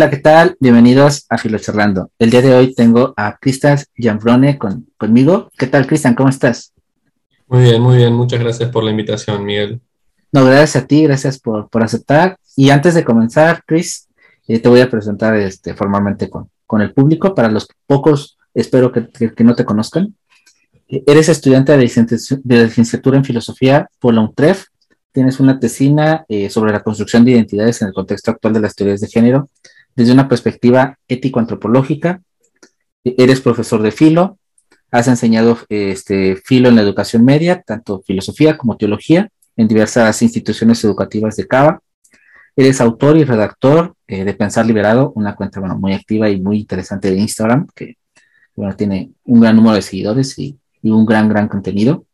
[0.00, 0.56] Hola, ¿qué tal?
[0.58, 2.10] Bienvenidos a Filocherrando.
[2.18, 5.50] El día de hoy tengo a Cristian Gianfrone con, conmigo.
[5.58, 6.14] ¿Qué tal, Cristian?
[6.14, 6.72] ¿Cómo estás?
[7.46, 8.14] Muy bien, muy bien.
[8.14, 9.82] Muchas gracias por la invitación, Miguel.
[10.32, 12.38] No, gracias a ti, gracias por, aceptar.
[12.56, 14.08] Y antes de comenzar, Chris,
[14.48, 17.34] eh, te voy a presentar este, formalmente con, con el público.
[17.34, 20.16] Para los pocos, espero que, no te conozcan.
[20.88, 24.64] Eres estudiante de licenciatura en filosofía por la UNTREF.
[25.12, 28.74] Tienes una tesina eh, sobre la construcción de identidades en el contexto actual de las
[28.74, 29.50] teorías de género
[29.96, 32.22] desde una perspectiva ético-antropológica.
[33.04, 34.38] Eres profesor de filo,
[34.90, 40.82] has enseñado este, filo en la educación media, tanto filosofía como teología, en diversas instituciones
[40.84, 41.80] educativas de Cava.
[42.56, 46.58] Eres autor y redactor eh, de Pensar Liberado, una cuenta bueno, muy activa y muy
[46.58, 47.96] interesante de Instagram, que
[48.56, 52.04] bueno, tiene un gran número de seguidores y un gran, gran contenido.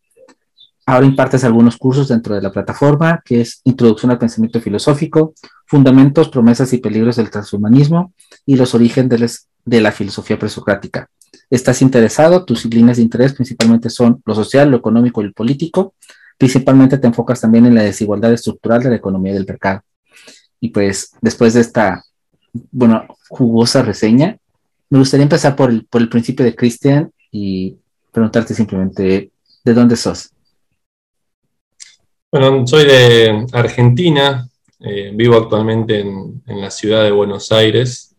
[0.89, 5.34] Ahora impartes algunos cursos dentro de la plataforma, que es Introducción al Pensamiento Filosófico,
[5.67, 8.12] Fundamentos, Promesas y Peligros del Transhumanismo
[8.47, 11.11] y los orígenes de la filosofía presocrática.
[11.51, 15.95] Estás interesado, tus líneas de interés principalmente son lo social, lo económico y el político.
[16.39, 19.83] Principalmente te enfocas también en la desigualdad estructural de la economía del mercado.
[20.61, 22.05] Y pues después de esta,
[22.71, 24.39] bueno, jugosa reseña,
[24.89, 27.77] me gustaría empezar por el, por el principio de Christian y
[28.12, 29.33] preguntarte simplemente,
[29.65, 30.31] ¿de dónde sos?
[32.30, 34.48] Bueno, soy de Argentina,
[34.80, 38.16] eh, vivo actualmente en, la ciudad de Buenos Aires.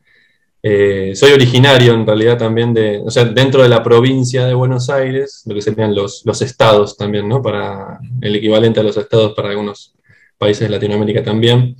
[0.63, 4.89] Eh, soy originario en realidad también de, o sea, dentro de la provincia de Buenos
[4.89, 7.41] Aires, lo que serían los, estados también, ¿no?
[7.41, 9.93] Para el equivalente a los estados para algunos
[10.37, 11.75] países de Latinoamérica también.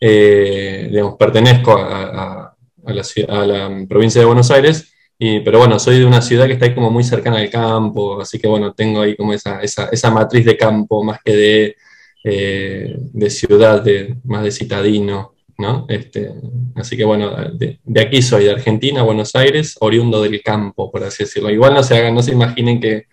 [0.00, 2.54] Eh, digamos, pertenezco a
[2.86, 6.90] la provincia de Buenos Aires pero bueno, soy de una ciudad que está ahí como
[6.90, 10.56] muy cercana al campo, así que bueno, tengo ahí como esa, esa, esa matriz de
[10.56, 11.76] campo más que de,
[12.24, 15.86] eh, de ciudad, de, más de citadino, ¿no?
[15.88, 16.32] Este,
[16.74, 21.24] así que bueno, de, aquí soy, de Argentina, Buenos Aires, oriundo del campo, por así
[21.24, 21.50] decirlo.
[21.50, 23.06] Igual no se hagan, no se imaginen que,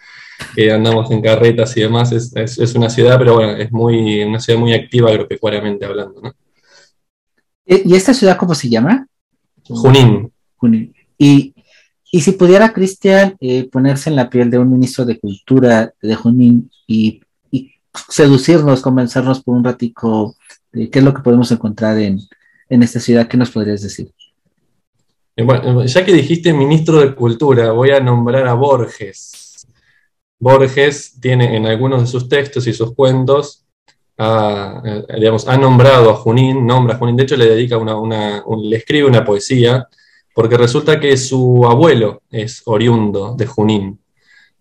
[0.56, 4.23] que andamos en carretas y demás, es, es, es, una ciudad, pero bueno, es muy,
[4.23, 6.33] una ciudad muy activa agropecuariamente hablando, ¿no?
[7.66, 9.07] ¿Y esta ciudad cómo se llama?
[9.68, 10.31] Junín.
[10.57, 10.94] Junín.
[11.18, 11.53] ¿Y
[12.13, 16.16] y si pudiera Cristian eh, ponerse en la piel de un ministro de Cultura de
[16.16, 17.22] Junín y,
[18.09, 20.35] seducirnos, convencernos por un ratico
[20.71, 22.19] de qué es lo que podemos encontrar en,
[22.69, 24.09] esta ciudad, ¿qué nos podrías decir?
[25.35, 29.67] Eh, bueno, ya que dijiste ministro de Cultura, voy a nombrar a Borges.
[30.39, 33.66] Borges tiene en algunos de sus textos y sus cuentos,
[34.17, 38.77] eh, digamos, ha nombrado a Junín, nombra a Junín, de hecho le dedica una, le
[38.77, 39.85] escribe una poesía
[40.34, 44.00] porque resulta que su abuelo es oriundo de Junín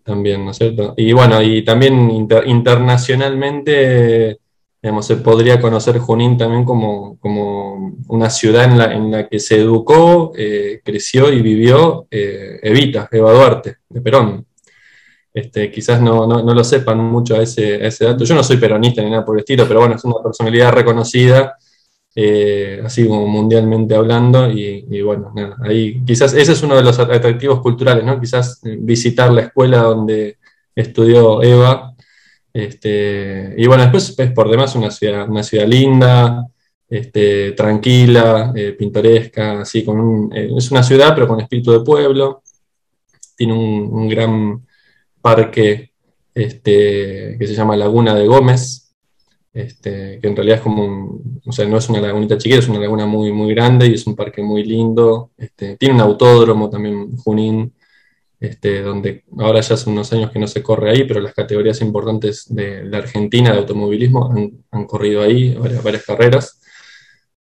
[0.03, 0.93] también, ¿no es cierto?
[0.97, 4.39] Y bueno, y también internacionalmente,
[4.81, 9.39] digamos, se podría conocer Junín también como, como una ciudad en la, en la, que
[9.39, 14.45] se educó, eh, creció y vivió eh, Evita, Eva Duarte, de Perón.
[15.33, 18.25] Este, quizás no, no, no lo sepan mucho a ese, a ese dato.
[18.25, 21.55] Yo no soy peronista ni nada por el estilo, pero bueno, es una personalidad reconocida
[22.15, 25.33] eh, así como mundialmente hablando, y, bueno,
[25.63, 28.19] ahí quizás ese es uno de los atractivos culturales, ¿no?
[28.19, 30.37] Quizás eh, visitar la escuela donde
[30.75, 31.93] estudió Eva,
[32.53, 36.45] este, y bueno, después es por demás una ciudad, una ciudad linda,
[36.89, 42.43] este, tranquila, eh, pintoresca, así, con es una ciudad pero con espíritu de pueblo,
[43.37, 44.65] tiene un, gran
[45.21, 45.93] parque
[46.35, 48.90] este, que se llama Laguna de Gómez,
[49.53, 52.79] este, que en realidad es como, o sea, no es una lagunita chiquita, es una
[52.79, 55.31] laguna muy, muy grande y es un parque muy lindo.
[55.37, 57.73] Este, tiene un autódromo también, Junín,
[58.39, 61.81] este, donde ahora ya hace unos años que no se corre ahí, pero las categorías
[61.81, 64.33] importantes de la Argentina de automovilismo
[64.71, 65.53] han, corrido ahí
[65.83, 66.59] varias, carreras.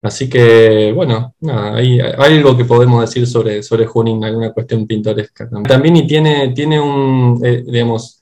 [0.00, 5.48] Así que, bueno, hay, algo que podemos decir sobre, sobre Junín, alguna cuestión pintoresca.
[5.64, 8.17] También, y tiene, tiene un, eh, digamos,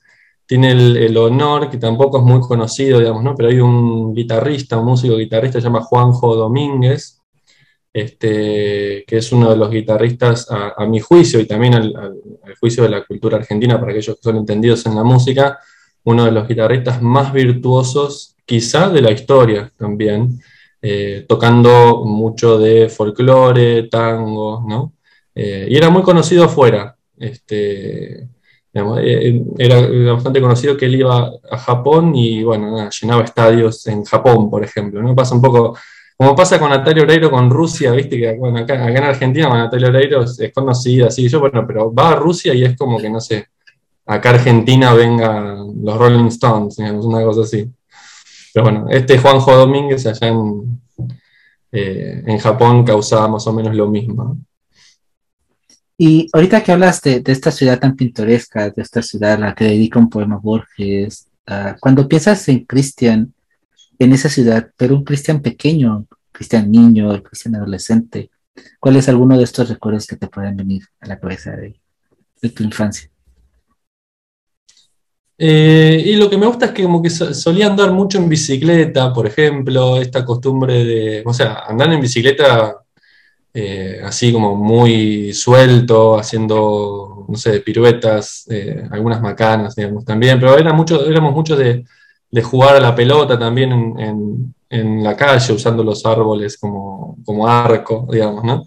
[0.47, 3.35] tiene el, honor, que tampoco es muy conocido, digamos, ¿no?
[3.35, 7.21] pero hay un guitarrista, un músico guitarrista, se llama Juanjo Domínguez,
[7.91, 11.93] este, que es uno de los guitarristas, a, mi juicio, y también al,
[12.59, 15.59] juicio de la cultura argentina, para aquellos que son entendidos en la música,
[16.05, 20.39] uno de los guitarristas más virtuosos, quizá de la historia también,
[20.81, 24.93] eh, tocando mucho de folclore, tango, ¿no?
[25.35, 26.95] Eh, y era muy conocido afuera.
[27.17, 28.27] Este,
[28.73, 34.03] eh, eh, era bastante conocido que él iba a Japón y bueno, llenaba estadios en
[34.03, 35.15] Japón, por ejemplo.
[35.15, 35.77] Pasa un poco
[36.17, 40.23] como pasa con Natalia Oreiro con Rusia, viste que bueno, acá, en Argentina Natalia Oreiro
[40.23, 43.45] es, conocida, así yo, bueno, pero va a Rusia y es como que no sé,
[44.03, 47.69] acá Argentina venga los Rolling Stones, digamos, una cosa así.
[48.51, 50.81] Pero bueno, este Juanjo Domínguez allá en,
[51.71, 54.37] eh, en Japón causaba más o menos lo mismo.
[55.97, 59.65] Y ahorita que hablas de, esta ciudad tan pintoresca, de esta ciudad a la que
[59.65, 63.33] dedica un poema Borges, ah, cuando piensas en Cristian,
[63.97, 68.29] en esa ciudad, pero un Cristian pequeño, Cristian niño, Cristian adolescente,
[68.79, 71.79] ¿cuál es alguno de estos recuerdos que te pueden venir a la cabeza de,
[72.51, 73.09] tu infancia?
[75.39, 79.11] Eh, y lo que me gusta es que como que solía andar mucho en bicicleta,
[79.11, 82.83] por ejemplo, esta costumbre de, o sea, andar en bicicleta
[83.59, 90.55] eh, así como muy suelto, haciendo, no sé, piruetas, eh, algunas macanas, digamos, también, pero
[90.55, 91.83] era mucho, éramos muchos de,
[92.43, 93.95] jugar a la pelota también
[94.69, 98.63] en, la calle, usando los árboles como, arco, digamos, ¿no?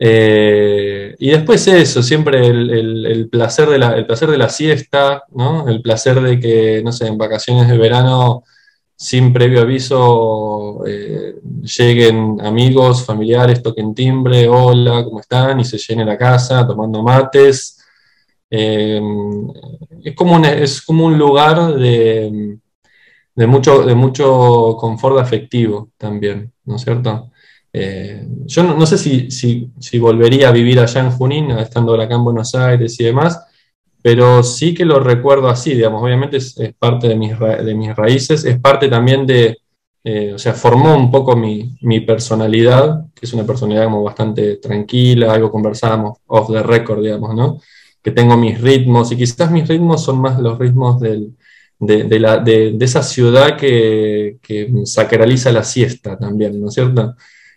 [0.00, 5.68] Eh, y después eso, siempre el, placer de la, el placer de la siesta, ¿no?
[5.68, 8.42] El placer de que, no sé, en vacaciones de verano
[9.02, 11.34] sin previo aviso eh,
[11.76, 15.58] lleguen amigos, familiares, toquen timbre, hola, ¿cómo están?
[15.58, 17.82] Y se llene la casa tomando mates.
[18.48, 19.02] Eh,
[20.04, 22.58] es, como un, es como un lugar de,
[23.34, 27.32] mucho, de mucho confort afectivo también, ¿no es cierto?
[27.72, 32.22] Eh, yo no, sé si, si, volvería a vivir allá en Junín, estando acá en
[32.22, 33.44] Buenos Aires y demás,
[34.02, 38.88] pero sí que lo recuerdo así, digamos, obviamente es, parte de mis, raíces, es parte
[38.88, 39.58] también de,
[40.04, 45.32] eh, o sea, formó un poco mi, personalidad, que es una personalidad como bastante tranquila,
[45.32, 47.60] algo conversábamos off the record, digamos, ¿no?
[48.02, 51.30] Que tengo mis ritmos, y quizás mis ritmos son más los ritmos de,
[51.78, 57.14] de, esa ciudad que, que, sacraliza la siesta también, ¿no es cierto?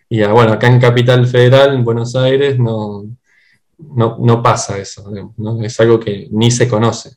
[0.08, 3.04] Y ah, bueno, acá en Capital Federal, en Buenos Aires, no,
[3.78, 5.62] no, pasa eso, ¿no?
[5.62, 7.16] es algo que ni se conoce.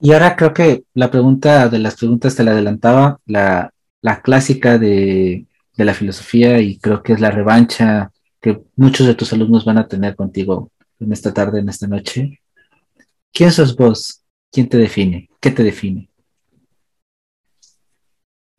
[0.00, 3.72] Y ahora creo que la pregunta de las preguntas te la adelantaba, la,
[4.22, 9.64] clásica de, la filosofía y creo que es la revancha que muchos de tus alumnos
[9.64, 10.70] van a tener contigo
[11.00, 12.40] en esta tarde, en esta noche.
[13.32, 14.22] ¿Quién sos vos?
[14.52, 15.28] ¿Quién te define?
[15.40, 16.08] ¿Qué te define?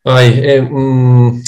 [0.04, 1.42] Ay, eh, mm,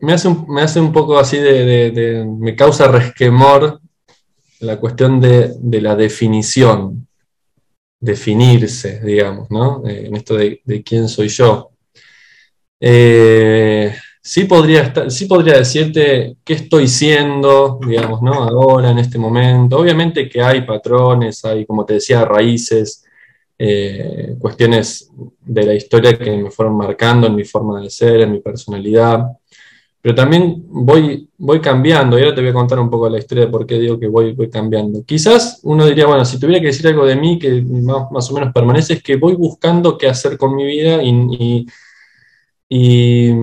[0.00, 3.80] me hace un, me hace un poco así de, me causa resquemor
[4.60, 7.06] la cuestión de, la definición,
[8.00, 9.86] definirse, digamos, ¿no?
[9.86, 11.70] Eh, en esto de, quién soy yo.
[12.80, 18.34] Eh, sí, podría estar, sí podría decirte qué estoy siendo, digamos, ¿no?
[18.34, 19.78] Ahora, en este momento.
[19.78, 23.04] Obviamente que hay patrones, hay, como te decía, raíces,
[23.56, 25.10] eh, cuestiones
[25.40, 29.37] de la historia que me fueron marcando en mi forma de ser, en mi personalidad
[30.08, 33.44] pero también voy, voy cambiando, y ahora te voy a contar un poco la historia
[33.44, 35.04] de por qué digo que voy, cambiando.
[35.04, 38.54] Quizás uno diría, bueno, si tuviera que decir algo de mí que más, o menos
[38.54, 41.66] permanece, es que voy buscando qué hacer con mi vida y,
[42.70, 43.34] y,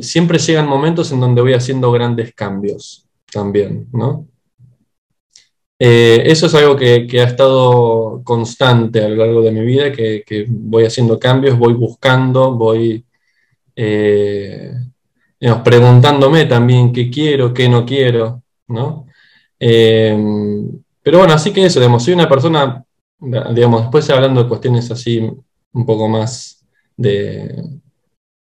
[0.00, 4.26] siempre llegan momentos en donde voy haciendo grandes cambios también, ¿no?
[5.78, 10.46] Eh, eso es algo que, ha estado constante a lo largo de mi vida, que,
[10.48, 13.04] voy haciendo cambios, voy buscando, voy...
[13.76, 14.72] Eh,
[15.64, 19.06] preguntándome también qué quiero, qué no quiero, ¿no?
[19.60, 20.16] Eh,
[21.02, 22.84] pero bueno, así que eso, digamos, soy una persona,
[23.18, 25.18] digamos, después hablando de cuestiones así
[25.72, 26.64] un poco más
[26.96, 27.64] de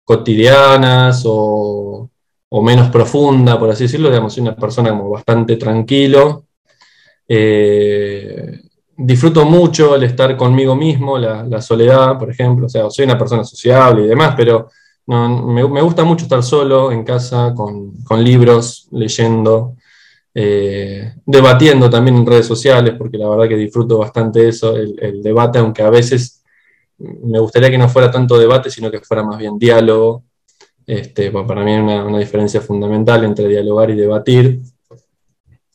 [0.04, 2.10] cotidianas o,
[2.62, 6.46] menos profunda, por así decirlo, digamos, soy una persona como bastante tranquilo.
[7.26, 8.60] Eh,
[8.96, 13.18] disfruto mucho el estar conmigo mismo, la, la, soledad, por ejemplo, o sea, soy una
[13.18, 14.70] persona sociable y demás, pero
[15.06, 19.76] me, gusta mucho estar solo en casa, con, libros, leyendo,
[20.34, 25.58] eh, debatiendo también en redes sociales, porque la verdad que disfruto bastante eso, el, debate,
[25.58, 26.42] aunque a veces
[26.98, 30.24] me gustaría que no fuera tanto debate, sino que fuera más bien diálogo.
[30.86, 34.60] Este, para mí hay una, diferencia fundamental entre dialogar y debatir.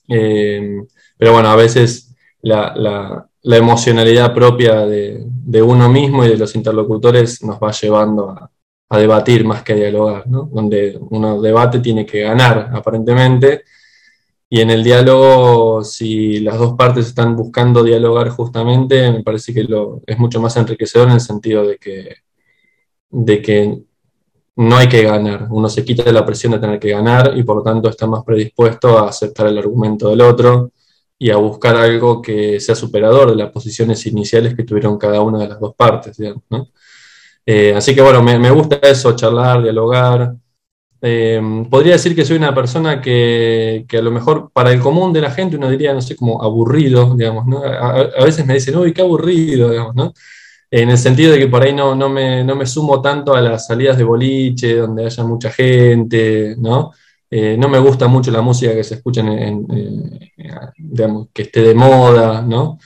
[0.08, 0.82] Eh,
[1.18, 7.44] pero bueno, a veces la, emocionalidad propia de, de, uno mismo y de los interlocutores
[7.44, 8.50] nos va llevando a,
[8.90, 10.50] a debatir más que a dialogar, ¿no?
[10.52, 13.64] donde uno debate tiene que ganar aparentemente,
[14.52, 19.64] y en el diálogo, si las dos partes están buscando dialogar justamente, me parece que
[19.64, 22.16] lo, es mucho más enriquecedor en el sentido de que,
[23.12, 23.80] de que
[24.56, 27.44] no hay que ganar, uno se quita de la presión de tener que ganar y
[27.44, 30.72] por lo tanto está más predispuesto a aceptar el argumento del otro
[31.18, 35.40] y a buscar algo que sea superador de las posiciones iniciales que tuvieron cada una
[35.40, 36.18] de las dos partes,
[36.50, 36.70] ¿no?
[37.52, 40.36] Eh, así que bueno, me, gusta eso, charlar, dialogar.
[41.02, 45.22] Eh, podría decir que soy una persona que, a lo mejor para el común de
[45.22, 47.64] la gente uno diría, no sé, como aburrido, digamos, ¿no?
[47.64, 50.14] A, veces me dicen, uy, qué aburrido, digamos, ¿no?
[50.72, 53.42] en el sentido de que por ahí no, no, me, no me sumo tanto a
[53.42, 56.92] las salidas de boliche, donde haya mucha gente, ¿no?
[57.32, 59.66] Eh, no me gusta mucho la música que se escucha en,
[60.78, 62.78] digamos, que esté de moda, ¿no?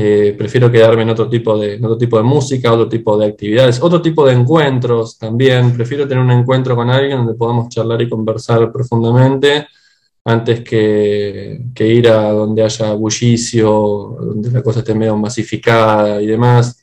[0.00, 3.82] Eh, prefiero quedarme en otro, tipo de, otro tipo de música, otro tipo de actividades,
[3.82, 5.74] otro tipo de encuentros también.
[5.74, 9.66] Prefiero tener un encuentro con alguien donde podamos charlar y conversar profundamente
[10.24, 16.80] antes que, ir a donde haya bullicio, donde la cosa esté medio masificada y demás.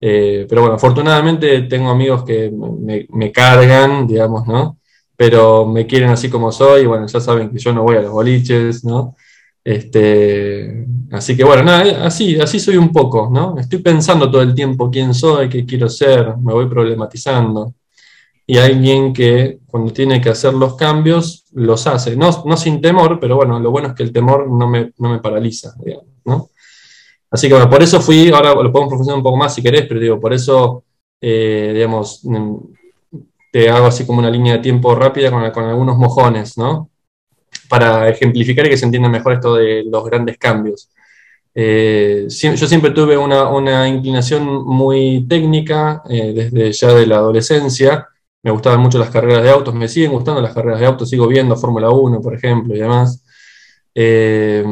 [0.00, 4.78] Eh, pero bueno, afortunadamente tengo amigos que me, me cargan, digamos, ¿no?
[5.18, 8.12] pero me quieren así como soy, bueno, ya saben que yo no voy a los
[8.12, 9.16] boliches, ¿no?
[9.68, 13.58] Este, así que bueno, nada, así, así soy un poco, ¿no?
[13.58, 17.74] Estoy pensando todo el tiempo quién soy, qué quiero ser, me voy problematizando.
[18.46, 23.20] Y alguien que cuando tiene que hacer los cambios, los hace, no, no sin temor,
[23.20, 26.48] pero bueno, lo bueno es que el temor no me, no me paraliza, digamos, ¿no?
[27.30, 29.84] Así que bueno, por eso fui, ahora lo podemos profundizar un poco más si querés,
[29.86, 30.84] pero digo, por eso,
[31.20, 32.22] eh, digamos,
[33.52, 36.88] te hago así como una línea de tiempo rápida con, con algunos mojones, ¿no?
[37.68, 40.90] Para ejemplificar y que se entienda mejor esto de los grandes cambios.
[41.54, 48.06] Eh, yo siempre tuve una, inclinación muy técnica eh, desde ya de la adolescencia.
[48.42, 51.26] Me gustaban mucho las carreras de autos, me siguen gustando las carreras de autos, sigo
[51.26, 53.24] viendo Fórmula 1, por ejemplo, y demás.
[53.92, 54.64] Eh,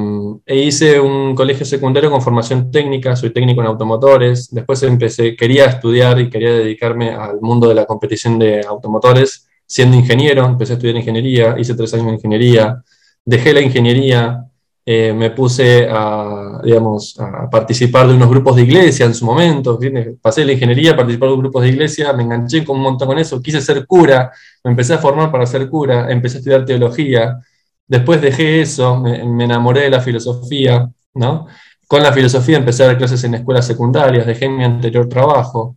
[0.46, 4.54] e hice un colegio secundario con formación técnica, soy técnico en automotores.
[4.54, 9.96] Después empecé, quería estudiar y quería dedicarme al mundo de la competición de automotores, siendo
[9.96, 10.46] ingeniero.
[10.46, 12.82] Empecé a estudiar ingeniería, hice tres años de ingeniería,
[13.24, 14.44] dejé la ingeniería,
[14.84, 19.78] eh, me puse a, digamos, a participar de unos grupos de iglesia en su momento.
[20.22, 23.42] Pasé la ingeniería, participar de grupos de iglesia, me enganché con un montón con eso,
[23.42, 24.30] quise ser cura,
[24.64, 27.40] me empecé a formar para ser cura, empecé a estudiar teología
[27.88, 31.46] Después dejé eso, me, enamoré de la filosofía, ¿no?
[31.86, 35.76] Con la filosofía empecé a dar clases en escuelas secundarias, dejé mi anterior trabajo,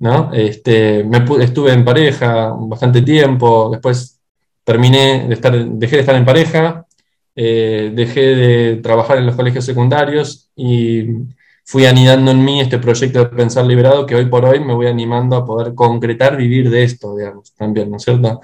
[0.00, 0.32] ¿no?
[0.32, 4.18] Este, me, estuve en pareja bastante tiempo, después
[4.64, 6.86] terminé de estar, dejé de estar en pareja,
[7.34, 11.06] eh, dejé de trabajar en los colegios secundarios y
[11.64, 14.86] fui anidando en mí este proyecto de Pensar Liberado que hoy por hoy me voy
[14.86, 18.40] animando a poder concretar, vivir de esto, digamos, también, ¿no es cierto?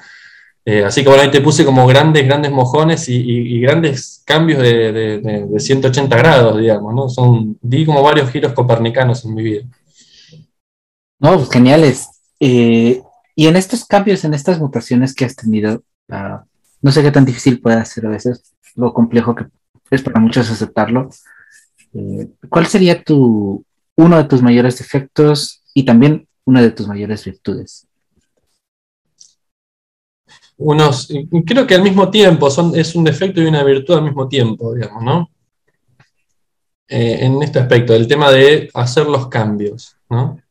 [0.66, 5.50] Eh, así que bueno, ahí te puse como grandes, grandes mojones y, grandes cambios de,
[5.58, 7.08] 180 grados, digamos, ¿no?
[7.08, 9.64] Son, di como varios giros copernicanos en mi vida.
[11.24, 12.06] No, pues geniales.
[12.38, 13.02] Eh,
[13.34, 16.44] y en estos cambios, en estas mutaciones que has tenido, ah,
[16.82, 19.46] no sé qué tan difícil puede ser a veces, lo complejo que
[19.90, 21.08] es para muchos aceptarlo.
[21.94, 23.64] Eh, ¿Cuál sería tu,
[23.96, 27.86] uno de tus mayores defectos y también una de tus mayores virtudes?
[30.58, 31.08] unos,
[31.46, 35.02] creo que al mismo tiempo, es un defecto y una virtud al mismo tiempo, digamos,
[35.02, 35.30] ¿no?
[36.86, 40.43] Eh, en este aspecto, el tema de hacer los cambios, ¿no?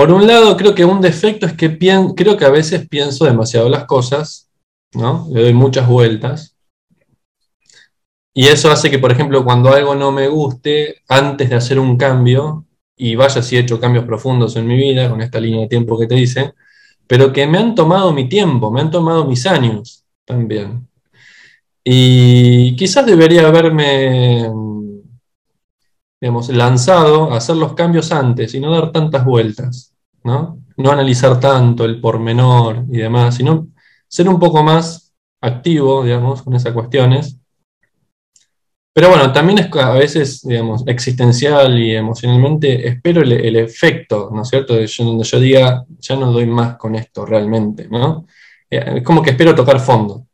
[0.00, 1.76] Por un lado, creo que un defecto es que
[2.16, 4.48] creo que a veces pienso demasiado las cosas,
[4.94, 5.28] ¿no?
[5.30, 6.56] Le doy muchas vueltas.
[8.32, 11.98] Y eso hace que, por ejemplo, cuando algo no me guste, antes de hacer un
[11.98, 12.64] cambio,
[12.96, 15.98] y vaya si he hecho cambios profundos en mi vida, con esta línea de tiempo
[15.98, 16.54] que te dice,
[17.06, 20.88] pero que me han tomado mi tiempo, me han tomado mis años también.
[21.84, 24.50] Y quizás debería haberme,
[26.22, 29.89] lanzado a hacer los cambios antes y no dar tantas vueltas,
[30.24, 30.58] ¿no?
[30.78, 33.68] Analizar tanto el pormenor y demás, sino
[34.08, 37.40] ser un poco más activo, digamos, con esas cuestiones
[38.92, 44.48] pero bueno, también es a veces, digamos, existencial y emocionalmente, espero el, efecto, ¿no es
[44.48, 44.74] cierto?
[44.74, 48.26] De donde yo diga, ya no doy más con esto realmente, ¿no?
[48.68, 50.26] Eh, es como que espero tocar fondo.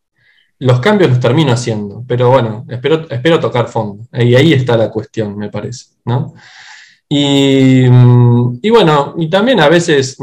[0.58, 4.04] Los cambios los termino haciendo, pero bueno, espero, espero tocar fondo.
[4.12, 6.34] Y ahí está la cuestión, me parece, ¿no?
[7.08, 10.16] Y, mm, bueno, y también a veces,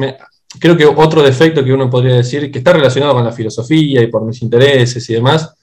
[0.60, 4.08] creo que otro defecto que uno podría decir, que está relacionado con la filosofía y
[4.08, 5.54] por mis intereses y demás,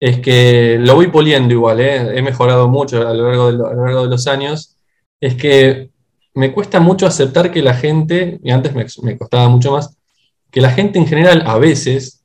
[0.00, 2.18] es que lo voy poliendo igual, ¿eh?
[2.18, 4.76] he mejorado mucho a lo, largo de, a lo largo de los años,
[5.20, 5.90] es que
[6.34, 9.96] me cuesta mucho aceptar que la gente, y antes me, costaba mucho más,
[10.50, 12.22] que la gente en general a veces,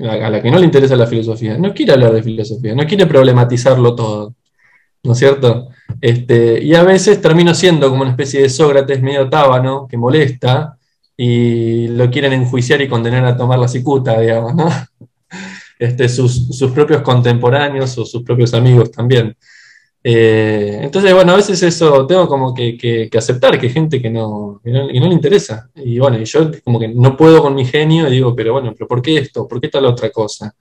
[0.00, 3.06] a, la que no le interesa la filosofía, no quiere hablar de filosofía, no quiere
[3.06, 4.34] problematizarlo todo,
[5.06, 5.68] ¿no es cierto?
[6.00, 10.76] Este, y a veces termino siendo como una especie de Sócrates medio tábano, que molesta,
[11.16, 14.68] y lo quieren enjuiciar y condenar a tomar la cicuta, digamos, ¿no?
[15.78, 19.36] este, sus, propios contemporáneos o sus propios amigos también.
[20.08, 24.60] Eh, entonces, bueno, a veces eso tengo como que, aceptar que hay gente que no,
[24.62, 25.68] no, le interesa.
[25.74, 28.86] Y bueno, yo como que no puedo con mi genio y digo, pero bueno, pero
[28.86, 29.48] ¿por qué esto?
[29.48, 30.54] ¿Por qué tal otra cosa?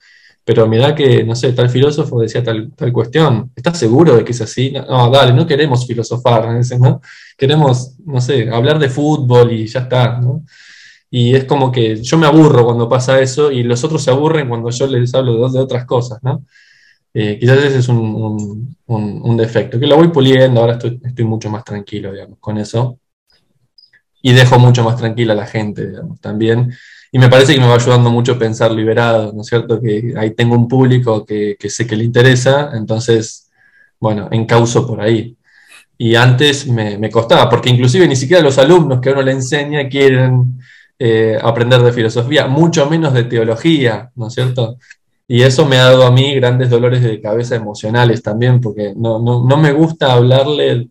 [0.45, 4.31] Pero mira que, no sé, tal filósofo decía tal, tal cuestión, ¿estás seguro de que
[4.31, 4.71] es así?
[4.71, 6.47] No, dale, no queremos filosofar,
[6.79, 7.01] ¿no?
[7.35, 10.45] Queremos, no sé, hablar de fútbol y ya está, ¿no?
[11.09, 14.47] Y es como que yo me aburro cuando pasa eso y los otros se aburren
[14.47, 16.45] cuando yo les hablo de, otras cosas, ¿no?
[17.11, 21.63] Eh, quizás ese es un, defecto, que lo voy puliendo, ahora estoy, estoy mucho más
[21.63, 22.99] tranquilo, digamos, con eso.
[24.21, 26.71] Y dejo mucho más tranquila a la gente, digamos, también
[27.15, 29.81] y me parece que me va ayudando mucho pensar liberado, ¿no es cierto?
[29.81, 33.49] Que ahí tengo un público que, sé que le interesa, entonces,
[34.01, 35.37] bueno, encauzo por ahí.
[35.97, 40.59] Y antes me, costaba, porque inclusive ni siquiera los alumnos que uno le enseña quieren
[40.99, 44.77] eh, aprender de filosofía, mucho menos de teología, ¿no es cierto?
[45.25, 49.19] Y eso me ha dado a mí grandes dolores de cabeza emocionales también, porque no,
[49.19, 50.89] no me gusta hablarle,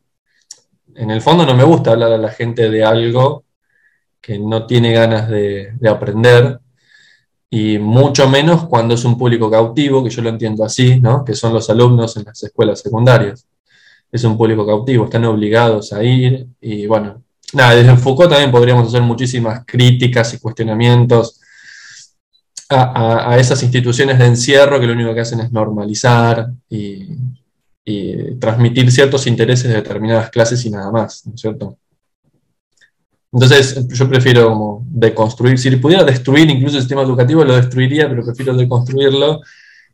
[0.95, 3.45] en el fondo no me gusta hablar a la gente de algo
[4.25, 6.59] que no tiene ganas de, aprender,
[7.51, 11.25] y mucho menos cuando es un público cautivo, que yo lo entiendo así, ¿no?
[11.25, 13.47] que son los alumnos en las escuelas secundarias.
[14.11, 18.89] Es un público cautivo, están obligados a ir, y bueno, nada, desde Foucault también podríamos
[18.89, 21.41] hacer muchísimas críticas y cuestionamientos
[22.71, 27.09] a, esas instituciones de encierro que lo único que hacen es normalizar y,
[27.85, 31.77] y transmitir ciertos intereses de determinadas clases y nada más, ¿no es cierto?
[33.35, 35.59] Entonces, yo prefiero como deconstruir.
[35.59, 39.41] Si pudiera destruir incluso el sistema educativo, lo destruiría, pero prefiero deconstruirlo.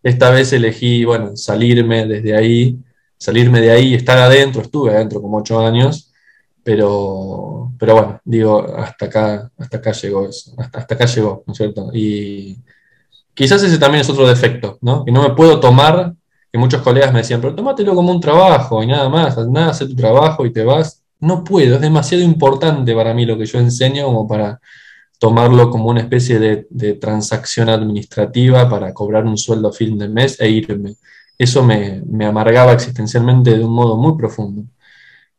[0.02, 2.78] Esta vez elegí, bueno, salirme desde ahí,
[3.16, 4.60] salirme de ahí, estar adentro.
[4.60, 6.12] Estuve adentro como ocho años,
[6.62, 11.52] pero, pero bueno, digo, hasta acá, hasta acá llegó eso, hasta, hasta acá llegó, ¿no
[11.54, 11.90] es cierto?
[11.94, 12.58] Y
[13.32, 15.02] quizás ese también es otro defecto, ¿no?
[15.02, 16.14] Que no me puedo tomar,
[16.52, 19.86] que muchos colegas me decían, pero tómatelo como un trabajo y nada más, nada, hace
[19.86, 23.58] tu trabajo y te vas no puedo, es demasiado importante para mí lo que yo
[23.58, 24.60] enseño como para
[25.20, 30.40] tomarlo como una especie de, transacción administrativa para cobrar un sueldo a fin de mes
[30.40, 30.96] e irme.
[31.38, 34.64] Eso me, amargaba existencialmente de un modo muy profundo.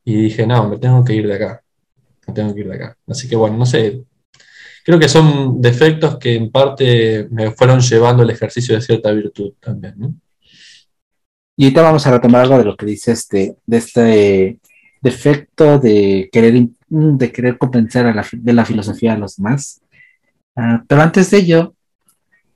[0.06, 1.64] Y dije, no, me tengo que ir de acá.
[2.28, 2.98] Me tengo que ir de acá.
[3.08, 4.04] Así que bueno, no sé.
[4.86, 9.54] Creo que son defectos que en parte me fueron llevando al ejercicio de cierta virtud
[9.60, 10.22] también.
[11.58, 14.60] Y ahorita vamos a retomar algo de lo que dice este, de este
[15.02, 19.82] defecto de querer, de querer convencer a la, de la filosofía a los demás.
[20.56, 21.76] Ah, pero antes de ello,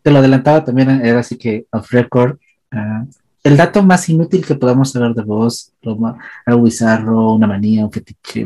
[0.02, 2.38] te lo adelantaba también, era así que off record.
[2.72, 3.06] Ah,
[3.44, 5.72] el dato más inútil que podamos hablar de vos,
[6.46, 7.92] algo bizarro, una manía, un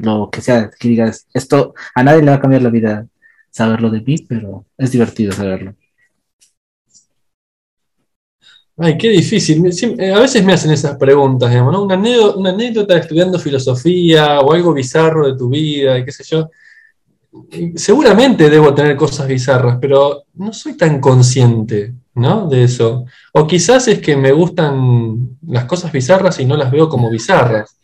[0.04, 3.08] lo que sea, que digas, esto a nadie le va a cambiar la vida
[3.50, 5.76] saberlo de mí, pero es divertido saberlo.
[8.82, 9.62] Ay, qué difícil.
[10.00, 11.84] Eh, a veces me hacen esas preguntas, digamos, ¿no?
[11.84, 16.50] Una anécdota, estudiando filosofía o algo bizarro de tu vida, qué sé yo.
[17.76, 22.48] Seguramente debo tener cosas bizarras, pero no soy tan consciente, ¿no?
[22.48, 23.06] De eso.
[23.34, 27.80] O quizás es que me gustan las cosas bizarras y no las veo como bizarras.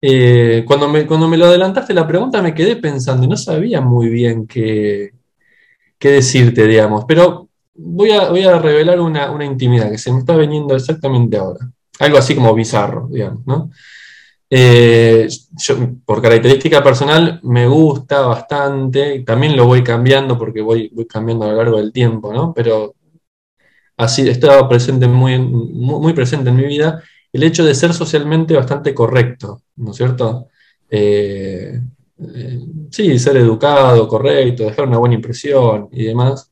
[0.00, 3.80] Eh, cuando, me, cuando me lo adelantaste la pregunta me quedé pensando y no sabía
[3.80, 5.12] muy bien qué,
[5.98, 7.04] qué decirte, digamos.
[7.06, 7.48] Pero
[7.84, 11.70] voy a, voy a revelar una, intimidad que se me está veniendo exactamente ahora.
[11.98, 13.70] Algo así como bizarro, digamos, ¿no?
[14.48, 15.28] Eh,
[16.04, 21.52] por característica personal, me gusta bastante, también lo voy cambiando porque voy, voy cambiando a
[21.52, 22.52] lo largo del tiempo, ¿no?
[22.54, 22.94] Pero
[23.96, 28.94] así estaba presente muy, muy, presente en mi vida el hecho de ser socialmente bastante
[28.94, 30.48] correcto, ¿no es cierto?
[30.90, 31.80] Eh,
[32.34, 36.51] eh, sí, ser educado, correcto, dejar una buena impresión y demás.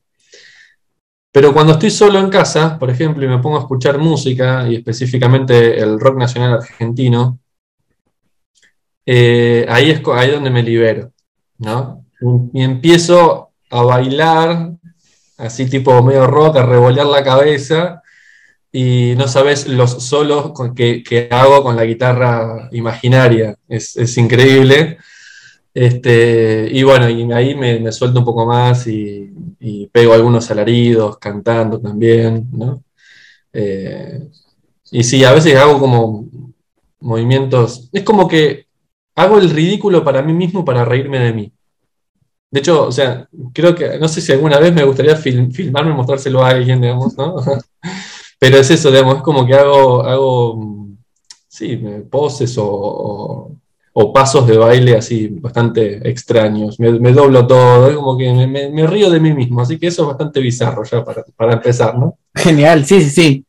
[1.31, 4.75] Pero cuando estoy solo en casa, por ejemplo, y me pongo a escuchar música, y
[4.75, 7.39] específicamente el rock nacional argentino,
[9.05, 11.11] eh, ahí es ahí donde me libero,
[11.57, 12.05] ¿no?
[12.53, 14.73] Y empiezo a bailar,
[15.37, 18.01] así tipo medio rock, a revolear la cabeza,
[18.71, 24.97] y no sabes los solos que, que hago con la guitarra imaginaria, es, es increíble.
[25.73, 29.29] Este, y bueno, y ahí me, suelto un poco más y,
[29.91, 32.83] pego algunos alaridos cantando también, ¿no?
[33.53, 34.29] Eh,
[34.91, 36.25] y sí, a veces hago como
[36.99, 38.67] movimientos, es como que
[39.15, 41.53] hago el ridículo para mí mismo para reírme de mí.
[42.51, 45.95] De hecho, o sea, creo que, no sé si alguna vez me gustaría filmarme y
[45.95, 47.35] mostrárselo a alguien, digamos, ¿no?
[48.39, 50.87] Pero es eso, digamos, es como que hago, hago
[51.47, 51.77] sí,
[52.09, 53.55] poses o
[54.13, 56.79] pasos de baile así bastante extraños.
[56.79, 60.07] Me, doblo todo, es como que me, río de mí mismo, así que eso es
[60.09, 62.17] bastante bizarro ya para, empezar, ¿no?
[62.33, 63.45] Genial, sí, sí, sí.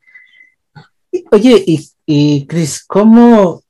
[1.30, 3.62] Oye, y, y Chris, ¿cómo,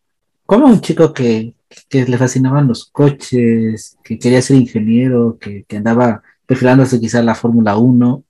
[0.46, 1.54] ¿cómo, un chico que,
[1.90, 7.76] le fascinaban los coches, que quería ser ingeniero, que, que andaba perfilándose quizá la Fórmula
[7.76, 8.24] 1,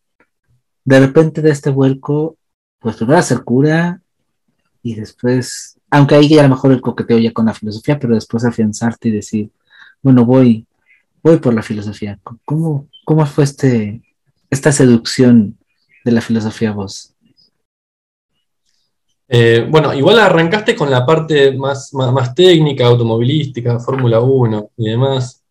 [0.85, 2.37] de repente de este vuelco
[2.83, 4.03] pues primero a ser cura
[4.83, 8.47] y después, aunque ahí a lo mejor el coqueteo ya con la filosofía, pero después
[8.47, 9.51] afianzarte y decir,
[10.01, 10.67] bueno, voy,
[11.23, 12.19] voy por la filosofía.
[12.47, 14.01] ¿Cómo, cómo fue este,
[14.49, 15.59] esta seducción
[16.03, 17.15] de la filosofía vos?
[19.29, 25.45] Eh, bueno, igual arrancaste con la parte más, más, técnica, automovilística, Fórmula 1 y demás.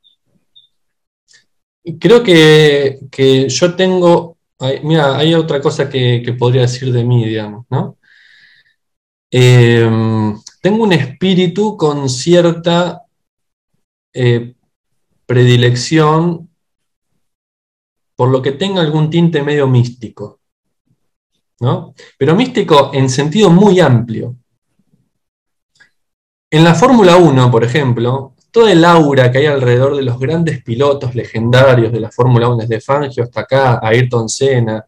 [2.00, 4.38] Creo que, yo tengo,
[4.84, 7.98] mira, hay otra cosa que, podría decir de mí, digamos, ¿no?
[9.32, 9.90] Eh,
[10.62, 13.04] tengo un espíritu con cierta
[14.14, 14.54] eh,
[15.26, 16.50] predilección
[18.16, 20.42] por lo que tenga algún tinte medio místico.
[21.62, 21.94] ¿no?
[22.18, 24.36] Pero místico en sentido muy amplio.
[26.50, 30.62] En la Fórmula 1, por ejemplo, toda el aura que hay alrededor de los grandes
[30.64, 34.86] pilotos legendarios de la Fórmula 1, desde Fangio hasta acá, Ayrton Senna,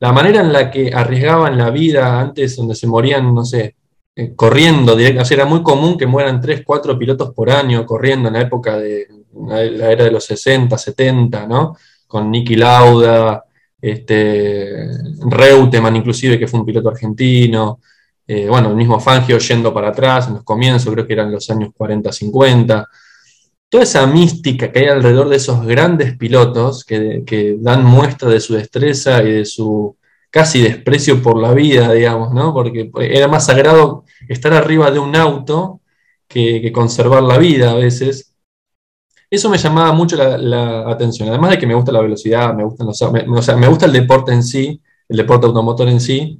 [0.00, 3.74] la manera en la que arriesgaban la vida antes, donde se morían, no sé,
[4.14, 8.34] eh, corriendo, directo, era muy común que mueran 3, 4 pilotos por año corriendo en
[8.34, 9.06] la época de
[9.46, 11.76] la era de los 60, 70, ¿no?
[12.06, 13.44] Con Niki Lauda,
[13.80, 14.88] este,
[15.20, 17.80] Reutemann inclusive, que fue un piloto argentino,
[18.26, 21.48] eh, bueno, el mismo Fangio yendo para atrás en los comienzos, creo que eran los
[21.50, 22.86] años 40, 50.
[23.70, 28.54] Toda esa mística que hay alrededor de esos grandes pilotos que, dan muestra de su
[28.54, 29.96] destreza y de su
[30.30, 32.54] casi desprecio por la vida, digamos, ¿no?
[32.54, 35.80] Porque era más sagrado estar arriba de un auto
[36.26, 38.34] que, que conservar la vida a veces.
[39.30, 42.88] Eso me llamaba mucho la, atención, además de que me gusta la velocidad, me, gustan
[42.88, 46.38] o sea, me gusta el deporte en sí, el deporte automotor en sí,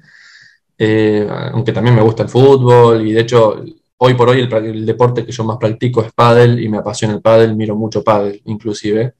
[0.78, 3.62] eh, aunque también me gusta el fútbol y de hecho
[3.98, 7.20] hoy por hoy el, deporte que yo más practico es pádel y me apasiona el
[7.20, 9.14] pádel, miro mucho pádel inclusive.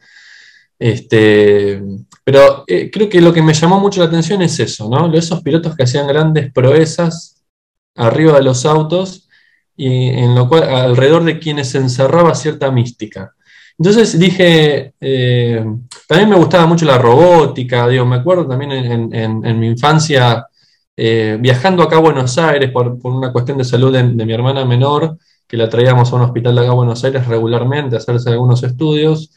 [0.79, 1.83] Este,
[2.25, 5.13] pero eh, creo que lo que me llamó mucho la atención es eso, ¿no?
[5.13, 7.45] Esos pilotos que hacían grandes proezas
[7.97, 9.29] arriba de los autos
[9.77, 13.35] y en lo cual alrededor de quienes se encerraba cierta mística.
[13.79, 15.65] Entonces dije, eh,
[16.09, 20.47] también me gustaba mucho la robótica, digo, me acuerdo también en, mi infancia
[21.01, 25.17] eh, viajando acá a Buenos Aires por, una cuestión de salud de, mi hermana menor,
[25.47, 28.65] que la traíamos a un hospital de acá a Buenos Aires regularmente a hacerse algunos
[28.65, 29.31] estudios.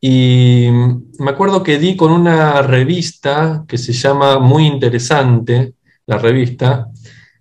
[0.00, 0.70] Y
[1.18, 5.74] me acuerdo que di con una revista que se llama Muy Interesante,
[6.06, 6.88] la revista,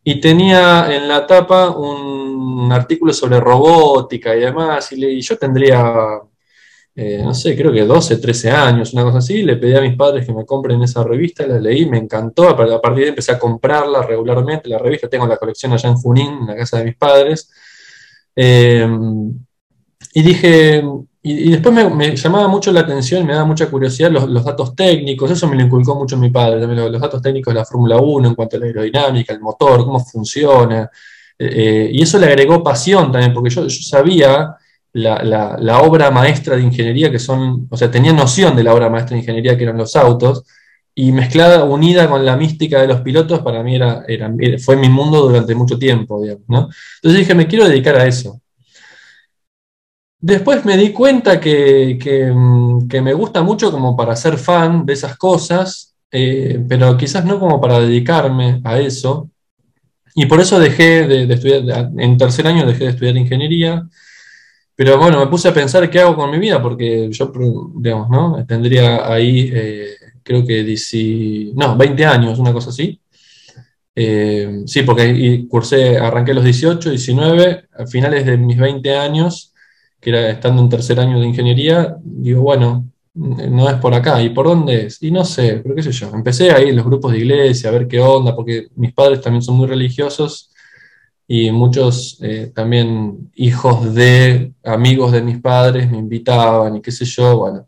[0.04, 6.20] y tenía en la tapa un artículo sobre robótica y demás, y yo tendría
[6.96, 9.96] eh, no sé, creo que 12, 13 años, una cosa así, le pedí a mis
[9.96, 13.32] padres que me compren esa revista, la leí, me encantó, a partir de ahí empecé
[13.32, 16.86] a comprarla regularmente, la revista, tengo la colección allá en Junín, en la casa de
[16.86, 17.50] mis padres,
[18.36, 18.88] eh,
[20.14, 20.84] y dije,
[21.24, 25.48] y, después me, llamaba mucho la atención, me daba mucha curiosidad los, datos técnicos, eso
[25.48, 28.58] me lo inculcó mucho mi padre, los, datos técnicos de la Fórmula 1 en cuanto
[28.58, 30.88] a la aerodinámica, el motor, cómo funciona,
[31.40, 34.56] eh, y eso le agregó pasión también, porque yo sabía
[34.94, 39.16] la, obra maestra de ingeniería que son, o sea, tenía noción de la obra maestra
[39.16, 40.44] de ingeniería que eran los autos,
[40.96, 44.06] y mezclada, unida con la mística de los pilotos, para mí era,
[44.64, 46.70] fue mi mundo durante mucho tiempo, digamos, ¿no?
[46.98, 48.40] Entonces dije, me quiero dedicar a eso.
[50.20, 51.98] Después me di cuenta que,
[53.02, 57.60] me gusta mucho como para ser fan de esas cosas, eh, pero quizás no como
[57.60, 59.32] para dedicarme a eso.
[60.14, 63.84] Y por eso dejé de estudiar, en tercer año dejé de estudiar ingeniería,
[64.76, 67.32] pero bueno, me puse a pensar qué hago con mi vida, porque yo,
[67.76, 68.44] digamos, ¿no?
[68.46, 69.88] Tendría ahí, eh,
[70.24, 73.00] creo que 10, no, 20 años, una cosa así.
[73.96, 79.54] Eh, sí, porque cursé, arranqué los 18, 19, a finales de mis 20 años,
[80.00, 84.30] que era estando en tercer año de ingeniería, digo, bueno, no es por acá, ¿y
[84.30, 85.02] por dónde es?
[85.04, 86.10] Y no sé, pero qué sé yo.
[86.14, 89.44] Empecé ahí en los grupos de iglesia, a ver qué onda, porque mis padres también
[89.44, 90.53] son muy religiosos
[91.36, 97.06] y muchos eh, también hijos de amigos de mis padres me invitaban y qué sé
[97.06, 97.68] yo, bueno.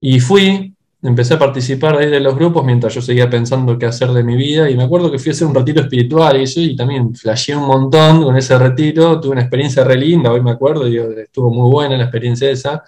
[0.00, 4.10] Y fui, empecé a participar ahí de los grupos mientras yo seguía pensando qué hacer
[4.10, 6.60] de mi vida y me acuerdo que fui a hacer un retiro espiritual y eso
[6.60, 10.50] y también flasheé un montón con ese retiro, tuve una experiencia re linda, hoy me
[10.50, 12.82] acuerdo, y estuvo muy buena la experiencia esa.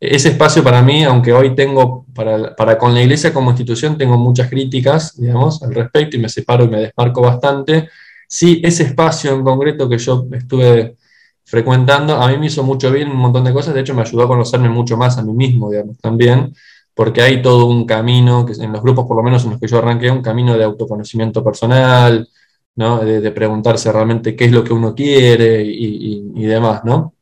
[0.00, 4.18] Ese espacio para mí, aunque hoy tengo, para, para con la iglesia como institución, tengo
[4.18, 7.88] muchas críticas, digamos, al respecto y me separo y me desmarco bastante,
[8.28, 10.96] sí, ese espacio en concreto que yo estuve
[11.44, 14.24] frecuentando, a mí me hizo mucho bien un montón de cosas, de hecho me ayudó
[14.24, 16.54] a conocerme mucho más a mí mismo, digamos, también,
[16.94, 19.68] porque hay todo un camino, que en los grupos por lo menos en los que
[19.68, 22.28] yo arranqué, un camino de autoconocimiento personal,
[22.76, 23.04] ¿no?
[23.04, 27.14] de, preguntarse realmente qué es lo que uno quiere y, demás, ¿no?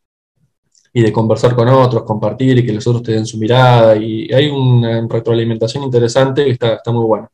[0.93, 4.33] Y de conversar con otros, compartir y que los otros te den su mirada, y
[4.33, 7.31] hay una retroalimentación interesante que está, está muy buena.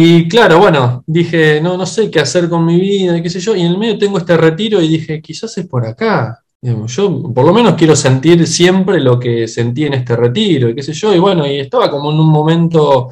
[0.00, 3.56] Y claro, bueno, dije, no, no sé qué hacer con mi vida, qué sé yo,
[3.56, 6.40] y en el medio tengo este retiro y dije, quizás es por acá.
[6.62, 10.84] yo por lo menos quiero sentir siempre lo que sentí en este retiro, y qué
[10.84, 13.10] sé yo, y bueno, y estaba como en un momento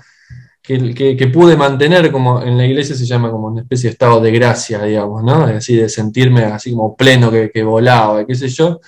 [0.63, 4.31] que, pude mantener, como en la iglesia se llama como una especie de estado de
[4.31, 5.43] gracia, digamos, ¿no?
[5.43, 8.79] Así de sentirme así como pleno que, que volaba, qué sé yo.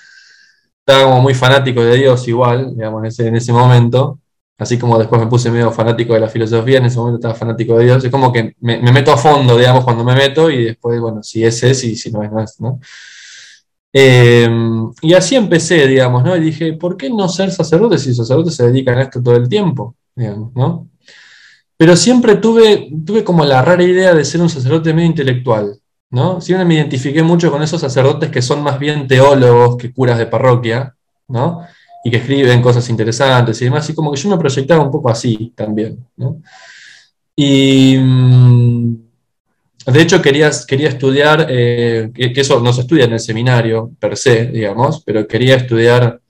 [0.87, 4.19] Estaba como muy fanático de Dios igual, digamos, en ese, en ese momento.
[4.59, 7.77] Así como después me puse medio fanático de la filosofía, en ese momento estaba fanático
[7.77, 8.03] de Dios.
[8.03, 11.45] Es como que me, meto a fondo, digamos, cuando me meto y después, bueno, si
[11.45, 12.77] es es y si no es no.
[13.93, 16.35] Em, y así empecé, digamos, ¿no?
[16.35, 19.37] Y dije, ¿por qué no ser sacerdote si los sacerdotes se dedican a esto todo
[19.37, 19.95] el tiempo?
[20.13, 20.89] Digamos, ¿no?
[21.77, 26.41] Pero siempre tuve, tuve como la rara idea de ser un sacerdote medio intelectual, ¿no?
[26.41, 30.27] Siempre me identifiqué mucho con esos sacerdotes que son más bien teólogos que curas de
[30.27, 30.95] parroquia,
[31.29, 31.61] ¿no?
[32.03, 35.09] Y que escriben cosas interesantes y demás, y como que yo me proyectaba un poco
[35.09, 36.05] así también.
[37.35, 38.95] Y mm,
[39.85, 44.15] de hecho quería, quería estudiar, eh, que, eso no se estudia en el seminario per
[44.15, 46.21] se, digamos, pero quería estudiar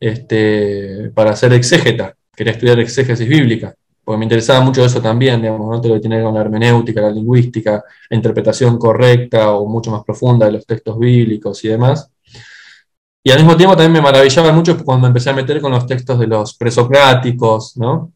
[0.00, 3.74] este, para ser exégeta, quería estudiar exégesis bíblica
[4.04, 5.80] porque me interesaba mucho eso también, digamos, ¿no?
[5.80, 10.04] Todo lo que tiene con la hermenéutica, la lingüística, la interpretación correcta o mucho más
[10.04, 12.10] profunda de los textos bíblicos y demás.
[13.26, 16.18] Y al mismo tiempo también me maravillaba mucho cuando empecé a meter con los textos
[16.18, 18.12] de los presocráticos, ¿no?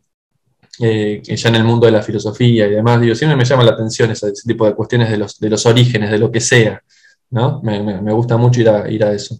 [0.80, 3.70] Eh, ya en el mundo de la filosofía y demás, digo, siempre me llama la
[3.70, 6.82] atención ese, tipo de cuestiones de los, de los, orígenes, de lo que sea,
[7.30, 7.62] ¿no?
[7.62, 9.38] Me, gusta mucho ir a, ir a, eso.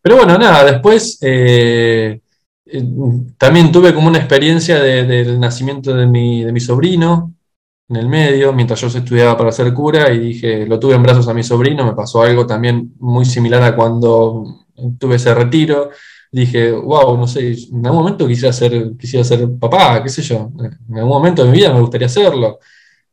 [0.00, 1.18] Pero bueno, nada, después...
[1.20, 2.20] Eh,
[2.70, 2.84] eh,
[3.38, 7.34] también tuve como una experiencia del nacimiento de mi, de mi, sobrino
[7.88, 11.28] en el medio, mientras yo estudiaba para ser cura, y dije, lo tuve en brazos
[11.28, 14.66] a mi sobrino, me pasó algo también muy similar a cuando
[14.98, 15.90] tuve ese retiro.
[16.30, 20.50] Dije, wow, no sé, en algún momento quisiera ser, quisiera ser papá, qué sé yo,
[20.88, 22.58] en algún momento de mi vida me gustaría hacerlo.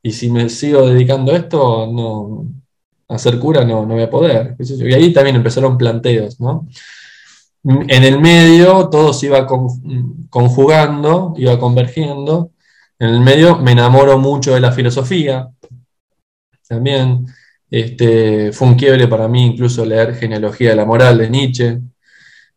[0.03, 2.45] Y si me sigo dedicando a esto, no,
[3.07, 4.55] a ser cura no, no voy a poder.
[4.59, 6.67] Y ahí también empezaron planteos, ¿no?
[7.65, 9.47] en el medio todo se iba
[10.29, 12.51] conjugando, iba convergiendo.
[12.99, 15.49] En el medio me enamoro mucho de la filosofía.
[16.67, 17.25] También
[17.69, 21.79] este, fue un quiebre para mí incluso leer Genealogía de la Moral de Nietzsche.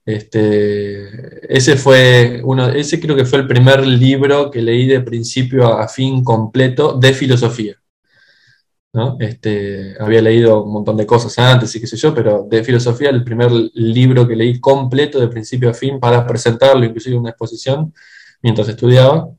[0.04, 5.66] Este, ese fue uno, ese creo que fue el primer libro que leí de principio
[5.78, 7.76] a fin completo de filosofía.
[9.20, 13.10] Este, había leído un montón de cosas antes y qué sé yo, pero de filosofía,
[13.10, 17.30] el primer libro que leí completo de principio a fin para presentarlo, inclusive en una
[17.30, 17.92] exposición,
[18.42, 19.30] mientras estudiaba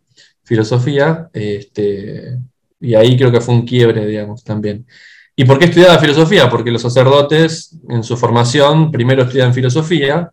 [0.43, 4.85] filosofía, y ahí creo que fue un quiebre, digamos, también.
[5.39, 6.49] ¿Y por qué estudiaba filosofía?
[6.49, 10.29] Porque los sacerdotes en su formación primero estudian filosofía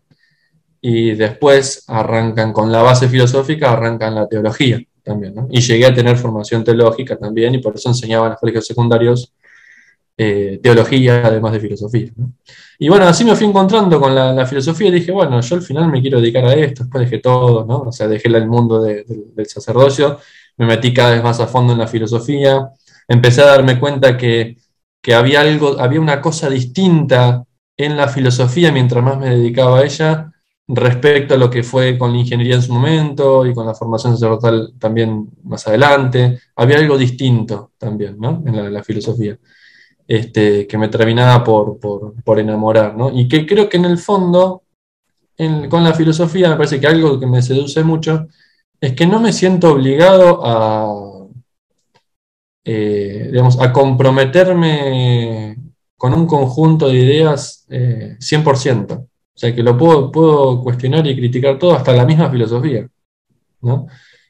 [0.80, 6.16] y después arrancan con la base filosófica, arrancan la teología también, Y llegué a tener
[6.16, 9.32] formación teológica también y por eso enseñaba en los colegios secundarios
[10.18, 12.10] eh, teología además de filosofía.
[12.76, 15.88] Y bueno, así me fui encontrando con la, filosofía y dije, bueno, yo al final
[15.88, 17.82] me quiero dedicar a esto, después dejé todo, ¿no?
[17.82, 20.18] O sea, dejé el mundo del sacerdocio,
[20.56, 22.70] me metí cada vez más a fondo en la filosofía,
[23.06, 24.56] empecé a darme cuenta que,
[25.02, 27.44] que había algo, había una cosa distinta
[27.76, 30.32] en la filosofía mientras más me dedicaba a ella
[30.68, 34.14] respecto a lo que fue con la ingeniería en su momento y con la formación
[34.14, 36.40] sacerdotal también más adelante.
[36.56, 38.42] Había algo distinto también ¿no?
[38.44, 39.38] en la, filosofía,
[40.08, 42.96] este, que me terminaba por, por, enamorar.
[42.96, 43.10] ¿no?
[43.12, 44.62] Y que creo que en el fondo,
[45.68, 48.26] con la filosofía, me parece que algo que me seduce mucho
[48.80, 51.15] es que no me siento obligado a,
[52.68, 55.56] eh, digamos, a comprometerme
[55.96, 58.98] con un conjunto de ideas eh, 100%.
[58.98, 62.88] O sea, que lo puedo, puedo cuestionar y criticar todo, hasta la misma filosofía.
[63.62, 63.86] ¿no?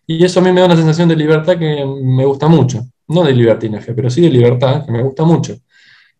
[0.06, 2.82] Y eso a mí me da una sensación de libertad que me gusta mucho.
[3.08, 5.56] No de libertinaje, pero sí de libertad, que me gusta mucho.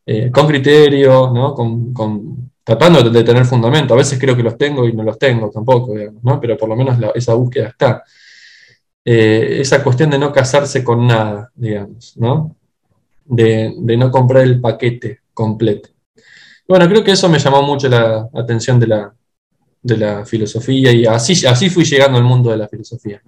[0.06, 1.52] Eh, con criterio, ¿no?
[1.52, 3.92] con, con, tratando de tener fundamento.
[3.92, 6.40] A veces creo que los tengo y no los tengo tampoco, digamos, ¿no?
[6.40, 8.02] pero por lo menos esa búsqueda está.
[9.08, 12.56] Eh, esa cuestión de no casarse con nada, digamos, ¿no?
[13.24, 15.90] De, de no comprar el paquete completo.
[16.66, 19.14] Bueno, creo que eso me llamó mucho la atención de la,
[19.80, 23.22] de la filosofía y así, así fui llegando al mundo de la filosofía.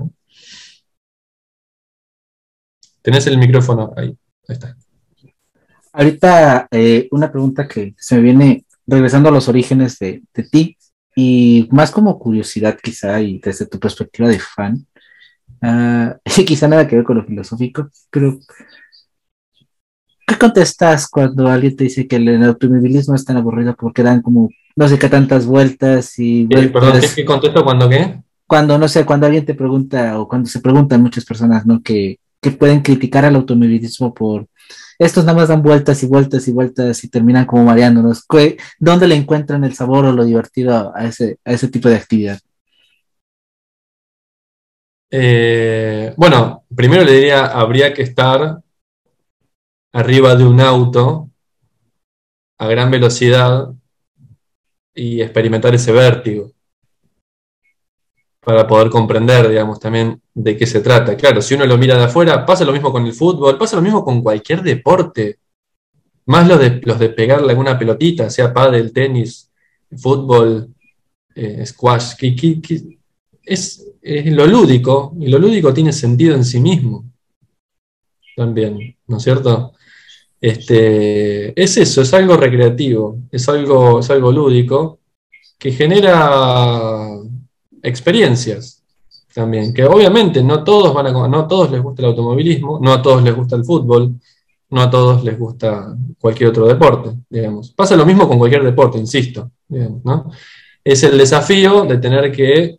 [3.01, 4.09] Tenés el micrófono ahí.
[4.49, 4.77] Ahí está.
[5.93, 10.77] Ahorita eh, una pregunta que se me viene regresando a los orígenes de, ti
[11.15, 14.87] y más como curiosidad quizá y desde tu perspectiva de fan,
[15.63, 18.39] uh, quizá nada que ver con lo filosófico, pero
[20.27, 24.51] ¿Qué contestas cuando alguien te dice que el automovilismo es tan aburrido porque dan como
[24.77, 28.21] no sé qué tantas vueltas y eh, perdón, contesto cuando qué?
[28.47, 31.83] Cuando, no sé, cuando alguien te pregunta o cuando se preguntan muchas personas, ¿no?
[31.83, 34.47] Que que pueden criticar al automovilismo por
[34.99, 38.25] estos nada más dan vueltas y vueltas y vueltas y terminan como mareándonos.
[38.81, 42.41] ¿Dónde le encuentran el sabor o lo divertido a ese, a ese tipo de actividad?
[45.11, 48.63] Eh, bueno, primero le diría, habría que estar
[49.93, 51.31] arriba de un auto
[52.59, 53.73] a gran velocidad
[54.95, 56.53] y experimentar ese vértigo
[58.41, 61.17] para poder comprender, digamos, también de qué se trata.
[61.17, 63.83] Claro, si uno lo mira de afuera, pasa lo mismo con el fútbol, pasa lo
[63.83, 65.39] mismo con cualquier deporte.
[66.27, 66.59] Más los
[66.99, 69.51] de, pegarle alguna pelotita, sea pádel, tenis,
[69.97, 70.75] fútbol,
[71.35, 72.15] eh, squash,
[73.43, 77.05] es, lo lúdico, y lo lúdico tiene sentido en sí mismo.
[78.37, 79.73] También, ¿no es cierto?
[80.41, 85.01] Este, es eso, es algo recreativo, es algo, es algo lúdico
[85.59, 87.09] que genera
[87.83, 88.85] experiencias
[89.35, 93.03] también, que obviamente no todos van a, no todos les gusta el automovilismo, no a
[93.03, 94.15] todos les gusta el fútbol,
[94.71, 97.73] no a todos les gusta cualquier otro deporte, digamos.
[97.73, 99.51] Pasa lo mismo con cualquier deporte, insisto,
[100.85, 102.79] Es el desafío de tener que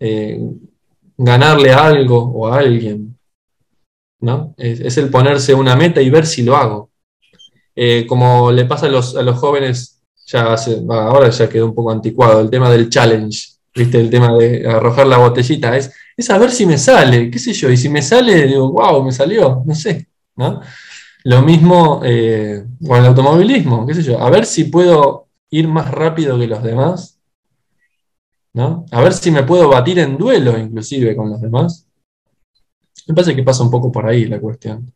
[0.00, 0.40] eh,
[1.16, 3.18] ganarle algo o a alguien,
[4.20, 4.54] ¿no?
[4.56, 6.90] Es, el ponerse una meta y ver si lo hago.
[7.76, 10.54] Eh, como le pasa a los, a los jóvenes, ya
[10.88, 14.00] ahora ya quedó un poco anticuado, el tema del challenge, ¿viste?
[14.00, 17.52] El tema de arrojar la botellita, es, es a ver si me sale, qué sé
[17.52, 20.60] yo, y si me sale, digo, wow, me salió, no sé, ¿no?
[21.24, 25.90] Lo mismo eh, con el automovilismo, qué sé yo, a ver si puedo ir más
[25.90, 27.19] rápido que los demás,
[28.56, 31.86] a ver si me puedo batir en duelo inclusive con los demás.
[33.06, 34.92] Me parece que pasa un poco por ahí la cuestión.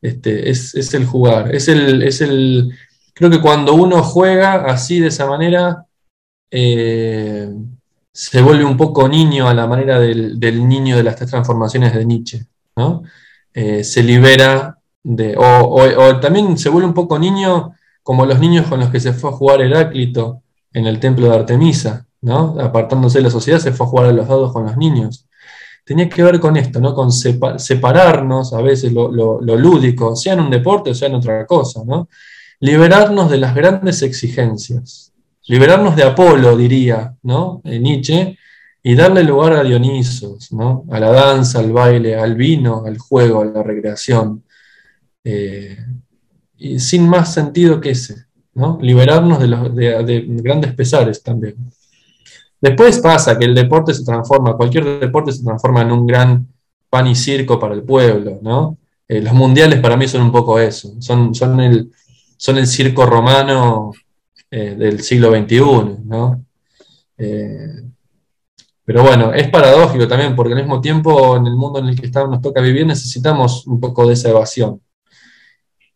[0.00, 2.72] Este, es, el jugar, es el, es el...
[3.14, 5.86] Creo que cuando uno juega así de esa manera,
[6.50, 7.50] eh,
[8.12, 12.04] se vuelve un poco niño a la manera del, niño de las tres transformaciones de
[12.04, 12.46] Nietzsche.
[13.54, 15.34] Eh, se libera de...
[15.36, 19.30] O, también se vuelve un poco niño como los niños con los que se fue
[19.30, 22.06] a jugar Heráclito en el templo de Artemisa.
[22.30, 25.26] Apartándose de la sociedad, se fue a jugar a los dados con los niños.
[25.84, 26.94] Tenía que ver con esto, ¿no?
[26.94, 31.82] Con separarnos, a veces lo, lúdico, sea en un deporte o sea en otra cosa,
[31.84, 32.08] ¿no?
[32.60, 35.12] Liberarnos de las grandes exigencias.
[35.48, 37.60] Liberarnos de Apolo, diría, ¿no?
[37.64, 38.38] Nietzsche,
[38.84, 40.84] y darle lugar a Dionisos, ¿no?
[40.90, 44.44] A la danza, al baile, al vino, al juego, a la recreación.
[45.24, 45.76] Eh,
[46.56, 48.78] y sin más sentido que ese, ¿no?
[48.80, 51.56] Liberarnos de grandes pesares también.
[52.62, 56.46] Después pasa que el deporte se transforma, cualquier deporte se transforma en un gran
[56.88, 58.78] pan y circo para el pueblo, ¿no?
[59.08, 63.90] Eh, los mundiales para mí son un poco eso, son, el circo romano
[64.48, 66.44] eh, del siglo XXI, ¿no?
[67.18, 67.82] Eh,
[68.84, 72.06] pero bueno, es paradójico también, porque al mismo tiempo en el mundo en el que
[72.06, 74.80] estamos, nos toca vivir necesitamos un poco de esa evasión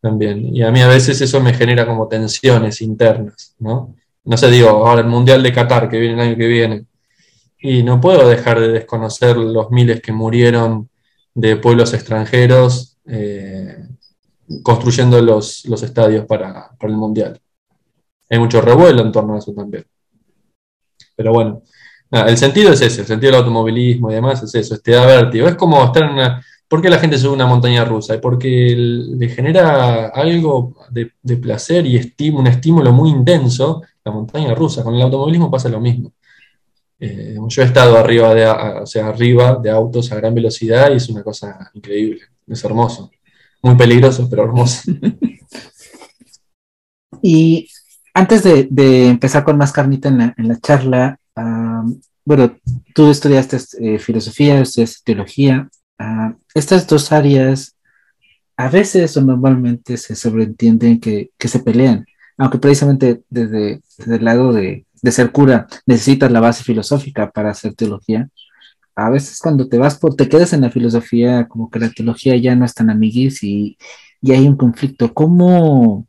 [0.01, 0.53] también.
[0.53, 3.95] Y a mí a veces eso me genera como tensiones internas, ¿no?
[4.27, 6.85] No sé, digo, ahora el Mundial de Qatar que viene el año que viene.
[7.59, 10.89] Y no puedo dejar de desconocer los miles que murieron
[11.33, 13.87] de pueblos extranjeros eh,
[14.63, 17.39] construyendo los, estadios para, el Mundial.
[18.29, 19.85] Hay mucho revuelo en torno a eso también.
[21.15, 21.61] Pero bueno,
[22.11, 25.47] el sentido es ese, el sentido del automovilismo y demás es eso, este da vértigo.
[25.47, 26.45] Es como estar en una...
[26.67, 28.19] ¿Por qué la gente sube una montaña rusa?
[28.19, 34.83] Porque le genera algo de, de placer y un estímulo muy intenso la montaña rusa.
[34.83, 36.13] Con el automovilismo pasa lo mismo.
[36.99, 40.95] Eh, yo he estado arriba de, o sea, arriba de autos a gran velocidad y
[40.95, 43.11] es una cosa increíble, es hermoso.
[43.61, 44.91] Muy peligroso, pero hermoso.
[47.21, 47.67] y
[48.13, 51.19] antes de, empezar con más carnita en la, charla,
[52.25, 52.57] bueno,
[52.95, 55.69] tú estudiaste eh, filosofía, estudiaste teología.
[55.99, 57.75] Ah, estas dos áreas
[58.55, 62.05] a veces o normalmente se sobreentienden que, que se pelean
[62.37, 68.29] aunque precisamente desde, el lado de, ser cura necesitas la base filosófica para hacer teología,
[68.95, 72.35] a veces cuando te vas por, te quedas en la filosofía, como que la teología
[72.37, 73.77] ya no es tan amiguis y,
[74.23, 75.13] hay un conflicto.
[75.13, 76.07] ¿Cómo,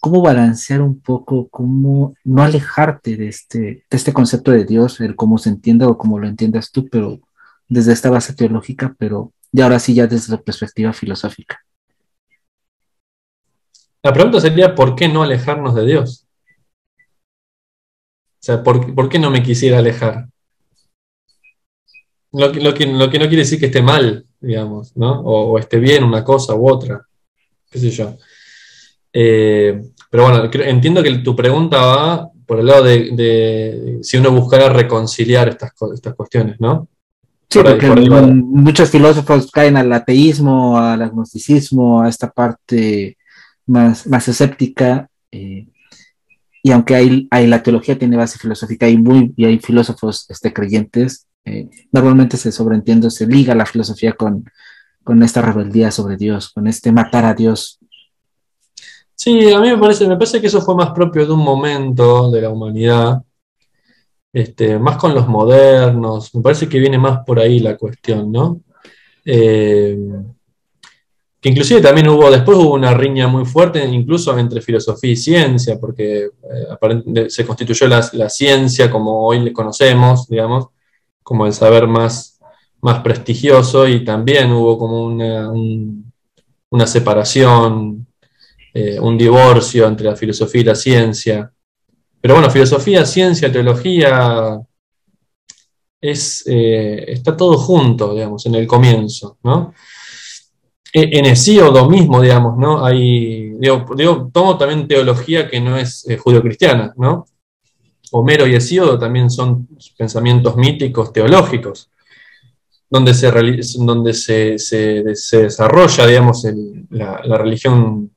[0.00, 5.16] ¿Cómo balancear un poco, cómo no alejarte de este, de este concepto de Dios, el
[5.16, 7.20] cómo se entienda o cómo lo entiendas tú, pero
[7.68, 11.60] desde esta base teológica, pero y ahora sí ya desde la perspectiva filosófica?
[14.02, 16.26] La pregunta sería, ¿por qué no alejarnos de Dios?
[16.96, 20.26] O sea, ¿por, qué no me quisiera alejar?
[22.32, 25.20] Lo, que, no quiere decir que esté mal, digamos, ¿no?
[25.20, 27.06] O, esté bien una cosa u otra,
[27.70, 28.16] qué sé yo.
[29.12, 34.70] Eh, pero bueno, entiendo que tu pregunta va por el lado de, si uno buscara
[34.70, 36.88] reconciliar estas, estas cuestiones, ¿no?
[37.50, 43.18] Sí, porque muchos filósofos caen al ateísmo, al agnosticismo, a esta parte
[43.70, 45.08] más, más escéptica.
[45.30, 45.68] Eh,
[46.62, 50.52] y aunque hay, hay, la teología tiene base filosófica y, muy, y hay filósofos este,
[50.52, 54.44] creyentes, eh, normalmente se sobreentiende, se liga la filosofía con,
[55.02, 57.78] con esta rebeldía sobre Dios, con este matar a Dios.
[59.14, 62.30] Sí, a mí me parece, me parece que eso fue más propio de un momento
[62.30, 63.22] de la humanidad
[64.32, 68.60] este, más con los modernos, me parece que viene más por ahí la cuestión, ¿no?
[69.24, 69.98] Eh,
[71.40, 75.78] que inclusive también hubo, después hubo una riña muy fuerte, incluso entre filosofía y ciencia,
[75.80, 80.66] porque eh, se constituyó la, ciencia como hoy le conocemos, digamos,
[81.22, 82.38] como el saber más,
[82.82, 85.50] más prestigioso, y también hubo como una,
[86.68, 88.06] una separación,
[88.74, 91.50] eh, un divorcio entre la filosofía y la ciencia.
[92.20, 94.60] Pero bueno, filosofía, ciencia, teología,
[96.02, 99.72] es, eh, está todo junto, digamos, en el comienzo, ¿no?
[100.92, 102.84] E, en Hesíodo mismo, digamos, ¿no?
[102.84, 107.26] Hay, digo, tomo también teología que no es eh, judio-cristiana, ¿no?
[108.12, 111.88] Homero y Hesíodo también son pensamientos míticos teológicos,
[112.88, 113.30] donde se,
[113.78, 116.44] donde se, desarrolla, digamos,
[116.90, 118.10] la, la, religión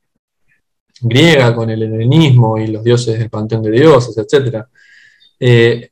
[1.00, 4.64] griega con el helenismo y los dioses del panteón de dioses, etc.
[5.38, 5.90] Eh,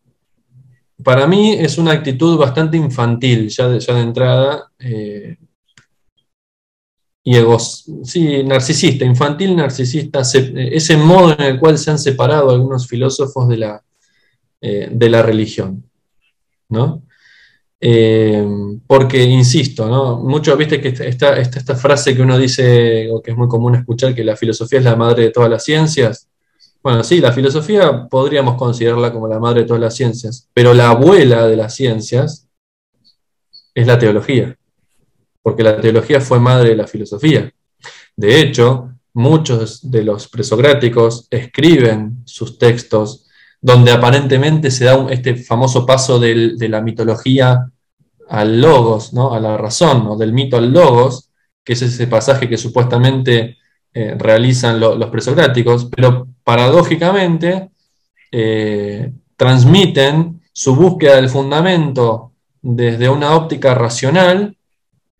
[1.02, 5.36] para mí es una actitud bastante infantil ya de, ya de entrada eh,
[7.24, 12.88] y egos, sí, narcisista, infantil, narcisista, ese modo en el cual se han separado algunos
[12.88, 13.82] filósofos de la,
[14.60, 15.84] eh, de la religión.
[16.72, 17.02] ¿no?
[17.80, 18.46] Eh,
[18.86, 20.18] porque, insisto, ¿no?
[20.18, 24.14] Mucho, viste que está, esta frase que uno dice, o que es muy común escuchar,
[24.14, 26.28] que la filosofía es la madre de todas las ciencias.
[26.82, 30.90] Bueno, sí, la filosofía podríamos considerarla como la madre de todas las ciencias, pero la
[30.90, 32.48] abuela de las ciencias
[33.74, 34.56] es la teología,
[35.42, 37.52] porque la teología fue madre de la filosofía.
[38.16, 43.28] De hecho, muchos de los presocráticos escriben sus textos
[43.60, 47.70] donde aparentemente se da este famoso paso de la mitología
[48.28, 49.34] al logos, ¿no?
[49.34, 51.30] a la razón, o del mito al logos,
[51.62, 53.58] que es ese pasaje que supuestamente
[53.94, 57.70] eh, realizan los presocráticos, pero paradójicamente
[58.30, 62.32] eh, transmiten su búsqueda del fundamento
[62.62, 64.56] desde una óptica racional,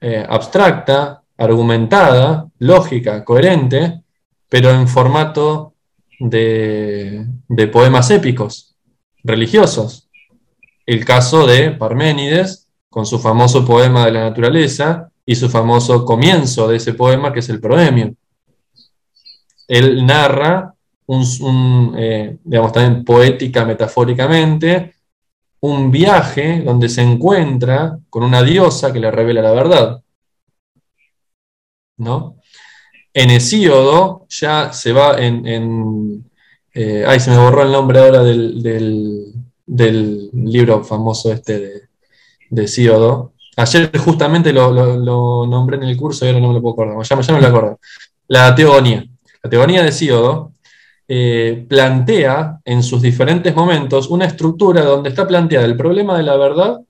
[0.03, 4.03] eh, abstracta, argumentada, lógica, coherente,
[4.49, 5.75] pero en formato
[6.19, 8.75] de, de poemas épicos,
[9.23, 10.09] religiosos.
[10.85, 16.69] El caso de Parménides, con su famoso poema de la naturaleza y su famoso comienzo
[16.69, 18.15] de ese poema, que es el proemio.
[19.69, 20.75] Él narra,
[21.07, 24.95] un, eh, digamos también poética, metafóricamente,
[25.63, 30.03] un viaje donde se encuentra con una diosa que le revela la verdad.
[31.99, 32.37] ¿No?
[33.15, 36.25] En Hesíodo ya se va en...
[36.75, 38.63] Eh, ay, se me borró el nombre ahora del,
[39.67, 41.83] del libro famoso este de,
[42.51, 43.33] de Siodo.
[43.57, 47.03] Ayer justamente lo, nombré en el curso y ahora no me lo puedo acordar.
[47.03, 47.81] Ya, ya me lo acuerdo.
[48.29, 49.05] La teogonía.
[49.43, 50.53] La teogonía de Siodo
[51.15, 56.39] eh, plantea en sus diferentes momentos una estructura donde está planteada el problema de la
[56.39, 56.81] verdad,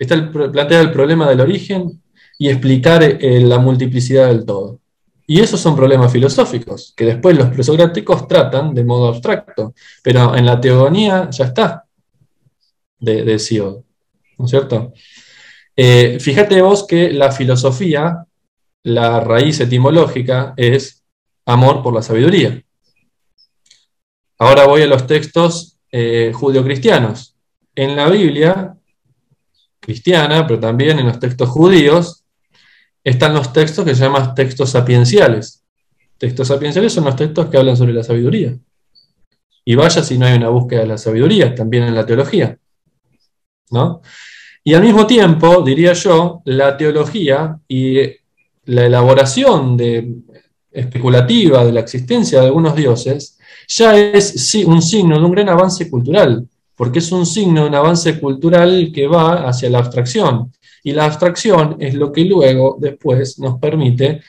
[0.00, 0.32] está el,
[0.68, 2.02] el problema del origen
[2.40, 4.80] y explicar eh, la multiplicidad del todo.
[5.28, 10.44] Y esos son problemas filosóficos, que después los presocráticos tratan de modo abstracto, pero en
[10.44, 11.84] la teogonía ya está
[12.98, 13.84] de, de
[14.38, 14.92] ¿no es cierto?
[15.76, 18.24] Eh, fíjate vos que la filosofía,
[18.82, 21.04] la raíz etimológica es
[21.44, 22.60] amor por la sabiduría.
[24.38, 27.36] Ahora voy a los textos eh, judio-cristianos.
[27.74, 28.76] En la Biblia
[29.80, 32.24] cristiana, pero también en los textos judíos,
[33.04, 35.62] están los textos que se llaman textos sapienciales.
[36.18, 38.56] Textos sapienciales son los textos que hablan sobre la sabiduría.
[39.64, 42.58] Y vaya si no hay una búsqueda de la sabiduría, también en la teología.
[43.70, 44.02] ¿no?
[44.64, 48.00] Y al mismo tiempo, diría yo, la teología y
[48.64, 49.76] la elaboración
[50.70, 53.35] especulativa de la existencia de algunos dioses
[53.68, 57.74] ya es un signo de un gran avance cultural, porque es un signo de un
[57.74, 60.52] avance cultural que va hacia la abstracción.
[60.82, 64.20] Y la abstracción es lo que luego, después, nos permite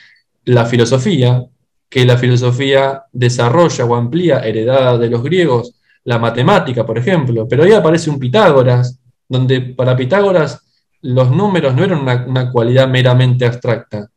[0.45, 1.45] la filosofía,
[1.89, 7.47] que la filosofía desarrolla o amplía, heredada de los griegos, la matemática, por ejemplo.
[7.47, 10.61] Pero ahí aparece un Pitágoras, donde para Pitágoras
[11.01, 14.09] los números no eran una, cualidad meramente abstracta,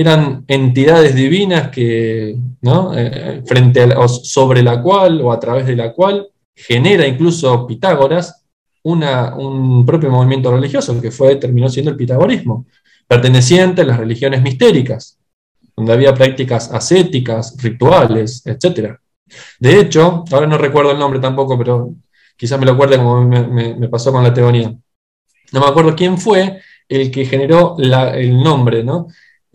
[0.00, 2.96] eran entidades divinas que, ¿no?
[2.96, 8.44] Eh, frente a, sobre la cual o a través de la cual genera incluso Pitágoras
[8.82, 12.66] un propio movimiento religioso que fue, terminó siendo el pitagorismo,
[13.06, 15.18] perteneciente a las religiones mistéricas,
[15.76, 18.96] donde había prácticas ascéticas, rituales, etc.
[19.58, 21.94] De hecho, ahora no recuerdo el nombre tampoco, pero
[22.36, 24.74] quizás me lo acuerde como me, pasó con la teoría.
[25.52, 29.08] No me acuerdo quién fue el que generó el nombre, ¿no?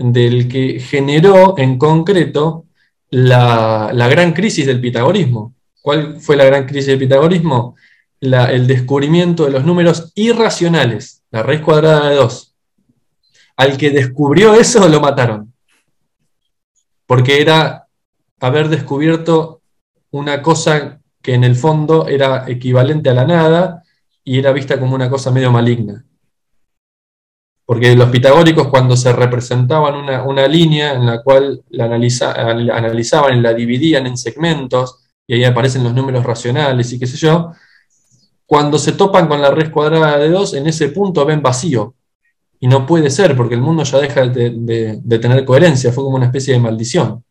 [0.05, 2.65] Del que generó en concreto
[3.09, 5.55] la, la gran crisis del pitagorismo.
[5.81, 7.75] ¿Cuál fue la gran crisis del pitagorismo?
[8.23, 12.55] el descubrimiento de los números irracionales, la raíz cuadrada de 2.
[13.57, 15.53] Al que descubrió eso lo mataron.
[17.05, 17.87] Porque era
[18.39, 19.61] haber descubierto
[20.11, 23.83] una cosa que en el fondo era equivalente a la nada
[24.23, 26.05] y era vista como una cosa medio maligna.
[27.65, 33.53] Porque los pitagóricos cuando se representaban una, línea en la cual la analizaban y la
[33.53, 37.51] dividían en segmentos, y ahí aparecen los números racionales y qué sé yo,
[38.45, 41.95] cuando se topan con la raíz cuadrada de 2, en ese punto ven vacío.
[42.59, 46.27] Y no puede ser, porque el mundo ya deja de, tener coherencia, fue como una
[46.27, 47.23] especie de maldición.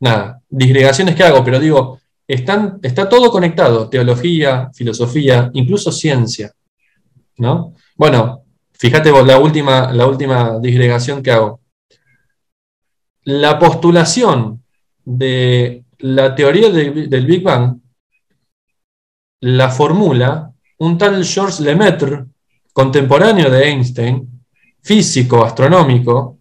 [0.00, 6.52] Nada, disgregaciones que hago, pero digo, están, está todo conectado, teología, filosofía, incluso ciencia.
[7.38, 7.74] ¿no?
[7.96, 8.42] Bueno,
[8.80, 11.60] fíjate vos, la última, la última disgregación que hago.
[13.24, 14.64] La postulación
[15.04, 17.78] de la teoría del Big Bang
[19.40, 22.24] la formula un tal Georges Lemaitre,
[22.72, 24.44] contemporáneo de Einstein,
[24.82, 26.38] físico astronómico,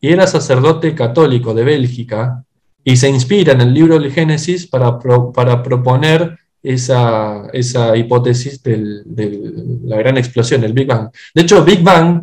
[0.00, 2.44] y era sacerdote católico de Bélgica,
[2.82, 4.98] y se inspira en el libro del Génesis para,
[5.32, 6.36] para proponer
[6.72, 9.52] esa, hipótesis de
[9.84, 11.10] la gran explosión, el Big Bang.
[11.34, 12.22] De hecho, Big Bang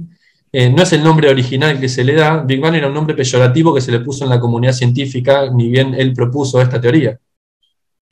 [0.51, 3.15] eh, no es el nombre original que se le da, Big Bang era un nombre
[3.15, 7.19] peyorativo que se le puso en la comunidad científica, ni bien él propuso esta teoría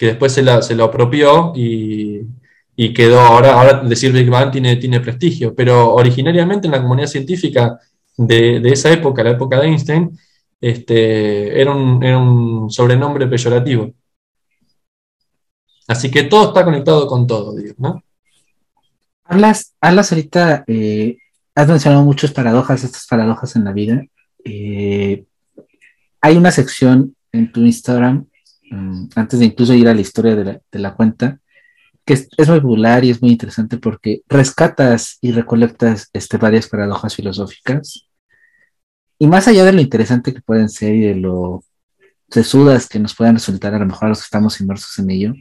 [0.02, 2.26] que después se, la, se lo apropió y,
[2.96, 7.80] quedó, ahora, ahora decir Big Bang tiene, tiene prestigio, pero originariamente en la comunidad científica
[8.18, 10.18] de, esa época, la época de Einstein,
[10.60, 13.94] este, era, un, sobrenombre peyorativo.
[15.92, 18.04] Así que todo está conectado con todo, digo, ¿no?
[19.24, 21.18] Hablas, hablas ahorita, eh,
[21.56, 24.04] has mencionado muchas paradojas, estas paradojas en la vida.
[24.44, 25.26] Eh,
[26.22, 28.28] hay una sección en tu Instagram
[28.72, 31.39] Mm, antes de incluso ir a la historia de la, cuenta,
[32.06, 37.16] que es, muy popular y es muy interesante porque rescatas y recolectas este, varias paradojas
[37.16, 38.08] filosóficas.
[39.20, 41.64] Y más allá de lo interesante que pueden ser y de lo
[42.30, 45.34] sesudas que nos puedan resultar a lo mejor los que estamos inmersos en ello,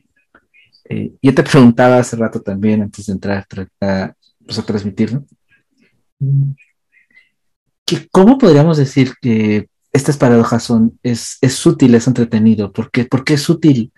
[0.90, 3.46] eh, yo te preguntaba hace rato también, antes de entrar
[3.80, 4.12] a,
[4.44, 5.20] pues, a transmitir,
[7.86, 13.34] que ¿cómo podríamos decir que estas paradojas son, es, es útil, es entretenido, porque, porque
[13.34, 13.92] es útil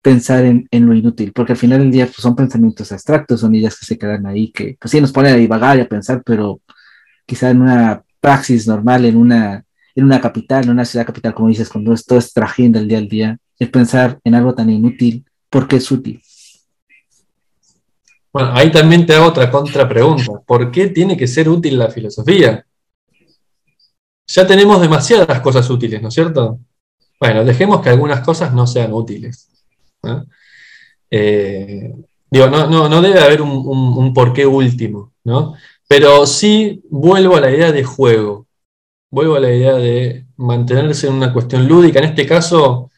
[0.00, 3.78] pensar en, lo inútil, porque al final del día pues, son pensamientos abstractos, son ideas
[3.78, 6.62] que se quedan ahí, que pues sí nos ponen a divagar y a pensar, pero
[7.26, 9.64] quizá en una praxis normal, en una,
[9.94, 12.98] en una capital, en una ciudad capital, como dices, cuando esto es trajín del día
[12.98, 15.25] al día, es pensar en algo tan inútil,
[15.56, 16.20] porque es útil.
[18.30, 20.38] Bueno, ahí también te hago otra contrapregunta.
[20.44, 22.62] ¿Por qué tiene que ser útil la filosofía?
[24.26, 26.58] ya tenemos demasiadas cosas útiles, ¿no es cierto?
[27.18, 29.48] Bueno, dejemos que algunas cosas no sean útiles.
[31.10, 31.94] Eh,
[32.30, 35.54] digo, no, debe haber un, porqué último, ¿no?
[35.88, 38.46] Pero sí vuelvo a la idea de juego,
[39.10, 42.90] vuelvo a la idea de mantenerse en una cuestión lúdica, en este caso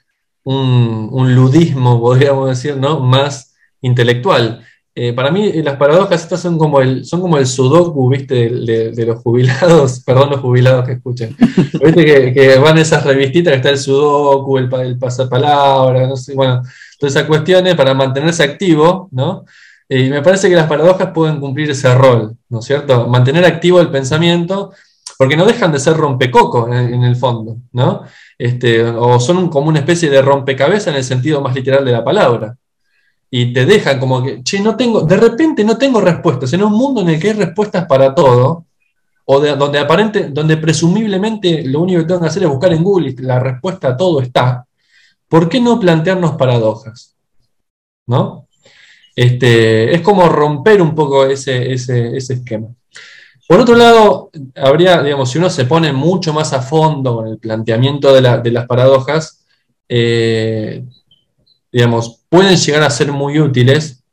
[0.55, 3.01] un, ludismo, podríamos decir, ¿no?
[3.01, 4.65] Más intelectual.
[4.95, 8.49] Eh, para mí las paradojas estas son como el, son como el sudoku, ¿viste?
[8.51, 11.37] De, los jubilados, perdón los jubilados que escuchen.
[11.39, 16.35] ¿Viste que, que, van esas revistitas que está el sudoku, el, el pasapalabra, no sé,
[16.35, 16.63] bueno,
[16.99, 19.45] todas esas cuestiones para mantenerse activo, ¿no?
[19.89, 23.07] Eh, y me parece que las paradojas pueden cumplir ese rol, ¿no es cierto?
[23.07, 24.73] Mantener activo el pensamiento,
[25.19, 28.05] porque no dejan de ser rompecoco en, el fondo, ¿no?
[28.39, 32.05] Este, o son como una especie de rompecabezas en el sentido más literal de la
[32.05, 32.57] palabra
[33.31, 36.73] y te dejan como que, che, no tengo, de repente no tengo respuestas, en un
[36.73, 38.67] mundo en el que hay respuestas para todo,
[39.27, 42.83] o de, donde aparente, donde presumiblemente lo único que tengo que hacer es buscar en
[42.83, 44.67] Google y la respuesta a todo está,
[45.29, 47.15] ¿por qué no plantearnos paradojas?
[48.07, 48.47] ¿No?
[49.15, 52.69] Este, es como romper un poco ese, ese, esquema.
[53.49, 57.39] Por otro lado, habría, digamos, si uno se pone mucho más a fondo con el
[57.39, 58.21] planteamiento de,
[58.53, 59.43] las paradojas,
[59.89, 60.85] eh,
[61.73, 64.05] digamos, pueden llegar a ser muy útiles.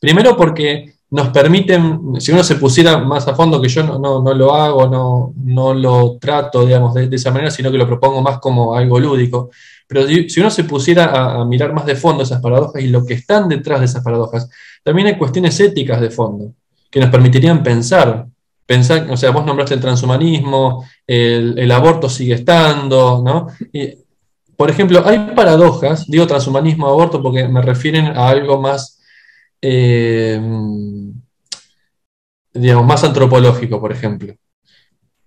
[0.00, 4.52] Primero porque nos permiten, si uno se pusiera más a fondo, que yo no, lo
[4.52, 8.74] hago, no, no lo trato, digamos, de, esa manera, sino que lo propongo más como
[8.74, 9.50] algo lúdico,
[9.86, 13.14] pero si uno se pusiera a, mirar más de fondo esas paradojas y lo que
[13.14, 14.50] están detrás de esas paradojas,
[14.82, 16.52] también hay cuestiones éticas de fondo
[16.90, 18.26] que nos permitirían pensar.
[18.68, 23.46] Pensar, o sea, vos nombraste el transhumanismo, el, aborto sigue estando, ¿no?
[24.58, 29.00] por ejemplo, hay paradojas, digo transhumanismo, aborto, porque me refieren a algo más
[29.62, 30.40] eh,
[32.52, 34.34] digamos, más antropológico, por ejemplo.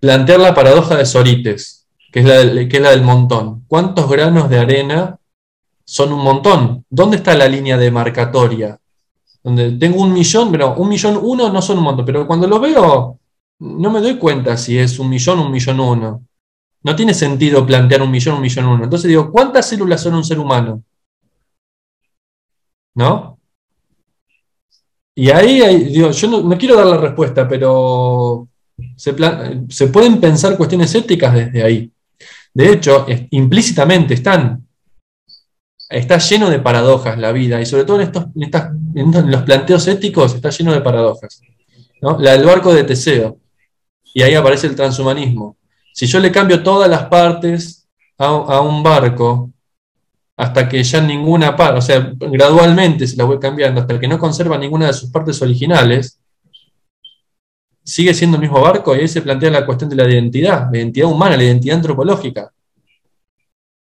[0.00, 3.64] Plantear la paradoja de Sorites, que es, la que es la del montón.
[3.66, 5.18] ¿Cuántos granos de arena
[5.84, 6.84] son un montón?
[6.90, 8.78] ¿Dónde está la línea demarcatoria?
[9.42, 12.60] Donde tengo un millón, pero un millón uno no son un montón, pero cuando lo
[12.60, 13.18] veo
[13.62, 16.26] no me doy cuenta si es un millón o un millón uno.
[16.82, 18.84] No tiene sentido plantear un millón, un millón uno.
[18.84, 20.82] Entonces digo, ¿cuántas células son un ser humano?
[22.94, 23.38] ¿No?
[25.14, 28.48] Y ahí, yo no, quiero dar la respuesta, pero
[28.96, 31.92] se, pueden pensar cuestiones éticas desde ahí.
[32.52, 34.66] De hecho, implícitamente están.
[35.88, 38.26] Está lleno de paradojas la vida, y sobre todo en, estos,
[39.26, 41.42] los planteos éticos está lleno de paradojas.
[42.00, 43.41] La del barco de Teseo,
[44.14, 45.56] y ahí aparece el transhumanismo.
[45.92, 47.86] Si yo le cambio todas las partes
[48.18, 49.50] a un barco,
[50.36, 54.18] hasta que ya ninguna parte, o sea, gradualmente se la voy cambiando, hasta que no
[54.18, 56.18] conserva ninguna de sus partes originales,
[57.84, 60.78] sigue siendo el mismo barco y ahí se plantea la cuestión de la identidad, la
[60.78, 62.52] identidad humana, la identidad antropológica.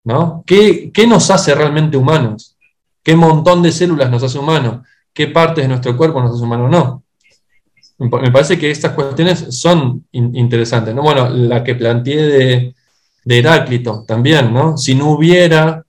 [0.04, 0.44] ¿no?
[0.46, 2.58] ¿Qué, nos hace realmente humanos?
[3.04, 4.86] ¿Qué montón de células nos hace humanos?
[5.14, 6.70] ¿Qué partes de nuestro cuerpo nos hace humanos?
[6.70, 7.03] No.
[8.00, 10.94] Me parece que estas cuestiones son interesantes.
[10.94, 11.04] ¿no?
[11.04, 12.76] Bueno, la que planteé de,
[13.24, 14.78] de Heráclito también, ¿no?
[14.78, 15.86] Si no hubiera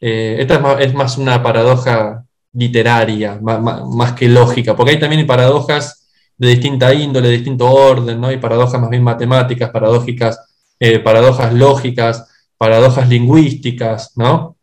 [0.00, 6.48] eh, esta es más, una paradoja literaria, más, que lógica, porque hay también paradojas de
[6.48, 8.28] distinta índole, de distinto orden, ¿no?
[8.28, 10.38] Hay paradojas más bien matemáticas, paradójicas,
[10.78, 14.56] eh, paradojas lógicas, paradojas lingüísticas, ¿no?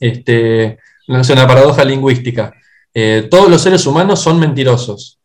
[0.00, 2.52] Este, no una paradoja lingüística.
[2.92, 5.17] Eh, todos los seres humanos son mentirosos.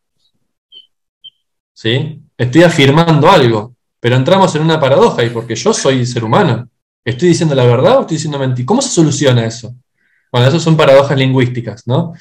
[1.73, 2.21] ¿Sí?
[2.37, 6.69] Estoy afirmando algo, pero entramos en una paradoja y porque yo soy ser humano.
[7.05, 8.65] ¿Estoy diciendo la verdad o estoy diciendo mentira?
[8.65, 9.75] ¿Cómo se soluciona eso?
[10.31, 12.13] Bueno, eso son paradojas lingüísticas, ¿no?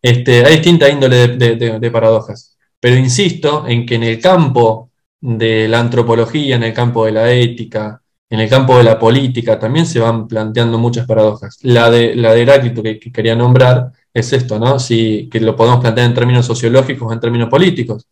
[0.00, 2.56] Este, hay distinta índole de, paradojas.
[2.80, 4.90] Pero insisto en que en el campo
[5.20, 9.58] de la antropología, en el campo de la ética, en el campo de la política,
[9.58, 11.58] también se van planteando muchas paradojas.
[11.62, 14.78] La de, la de Heráclito que, quería nombrar es esto, ¿no?
[14.78, 18.06] Si, que lo podemos plantear en términos sociológicos o en términos políticos.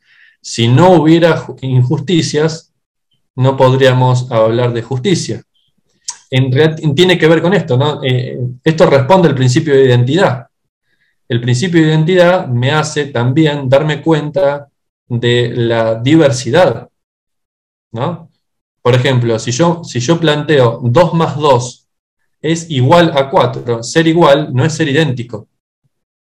[0.46, 2.72] Si no hubiera injusticias,
[3.34, 5.42] no podríamos hablar de justicia
[6.30, 8.02] en realidad tiene que ver con esto, ¿no?
[8.02, 10.46] Eh, esto responde al principio de identidad.
[11.28, 14.68] El principio de identidad me hace también darme cuenta
[15.08, 16.88] de la diversidad,
[17.92, 18.30] ¿no?
[18.82, 21.88] Por ejemplo, si yo, si yo planteo 2 más 2
[22.40, 25.48] es igual a 4, ser igual no es ser idéntico.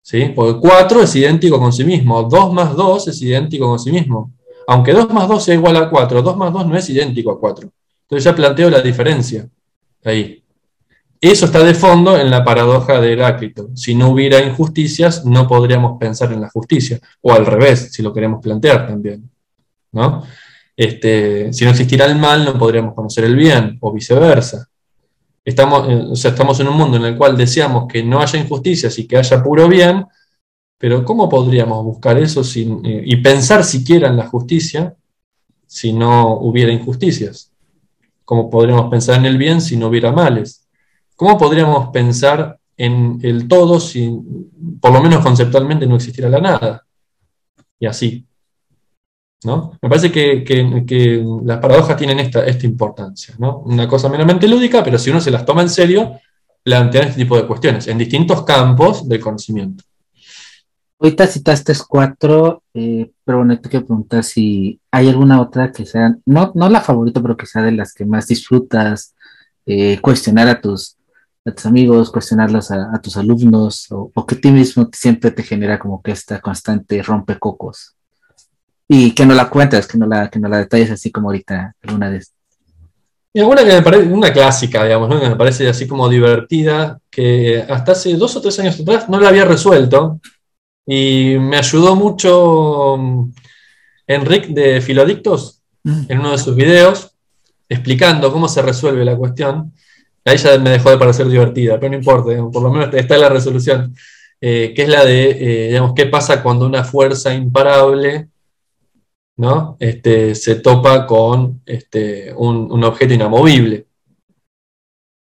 [0.09, 0.33] ¿Sí?
[0.35, 4.33] Porque 4 es idéntico con sí mismo, 2 más 2 es idéntico con sí mismo.
[4.67, 7.39] Aunque 2 más 2 sea igual a 4, 2 más 2 no es idéntico a
[7.39, 7.71] 4.
[8.05, 9.47] Entonces ya planteo la diferencia.
[10.03, 10.43] Ahí.
[11.21, 13.69] Eso está de fondo en la paradoja de Heráclito.
[13.75, 16.99] Si no hubiera injusticias, no podríamos pensar en la justicia.
[17.21, 19.29] O al revés, si lo queremos plantear también.
[19.93, 20.23] ¿no?
[20.75, 24.69] Este, si no existiera el mal, no podríamos conocer el bien, o viceversa.
[25.49, 28.39] Estamos, eh, o sea, estamos en un mundo en el cual deseamos que no haya
[28.39, 30.05] injusticias y que haya puro bien,
[30.77, 34.95] pero ¿cómo podríamos buscar eso sin, eh, y pensar siquiera en la justicia
[35.67, 37.51] si no hubiera injusticias?
[38.27, 40.69] ¿Cómo podríamos pensar en el bien si no hubiera males?
[41.17, 44.15] ¿Cómo podríamos pensar en el todo si,
[44.83, 46.87] por lo menos conceptualmente, no existiera la nada?
[47.81, 48.27] Y así.
[49.45, 53.35] Me parece que, las paradojas tienen esta, esta importancia.
[53.39, 53.59] ¿no?
[53.59, 56.19] Una cosa meramente lúdica, pero si uno se las toma en serio,
[56.63, 59.85] plantean este tipo de cuestiones en distintos campos del conocimiento.
[61.01, 66.17] Ahorita citaste cuatro, eh, pero bueno, te quiero preguntar si hay alguna otra que sea,
[66.27, 69.15] no, no la favorita, pero que sea de las que más disfrutas,
[69.65, 70.97] eh, cuestionar a tus,
[71.45, 75.79] a tus amigos, cuestionarlos a, tus alumnos, o, que a ti mismo siempre te genera
[75.79, 77.95] como que esta constante rompecocos.
[78.89, 81.75] Y que no la cuentas, que no la, que no la detalles así como ahorita
[81.83, 82.23] alguna de
[83.33, 87.65] y alguna que me parece una clásica, digamos, que me parece así como divertida, que
[87.69, 90.21] hasta hace dos o tres años atrás no la había resuelto,
[90.87, 93.33] y me ayudó mucho mm,
[94.07, 96.03] Enric de Filodictos mm.
[96.09, 97.13] en uno de sus videos,
[97.69, 99.73] explicando cómo se resuelve la cuestión.
[100.25, 103.29] Ahí ya me dejó de parecer divertida, pero no importa, por lo menos está la
[103.29, 103.95] resolución.
[104.41, 108.29] que es la de, digamos, qué pasa cuando una fuerza imparable
[109.39, 109.77] ¿no?
[109.81, 113.87] Este, se topa con este, un, objeto inamovible.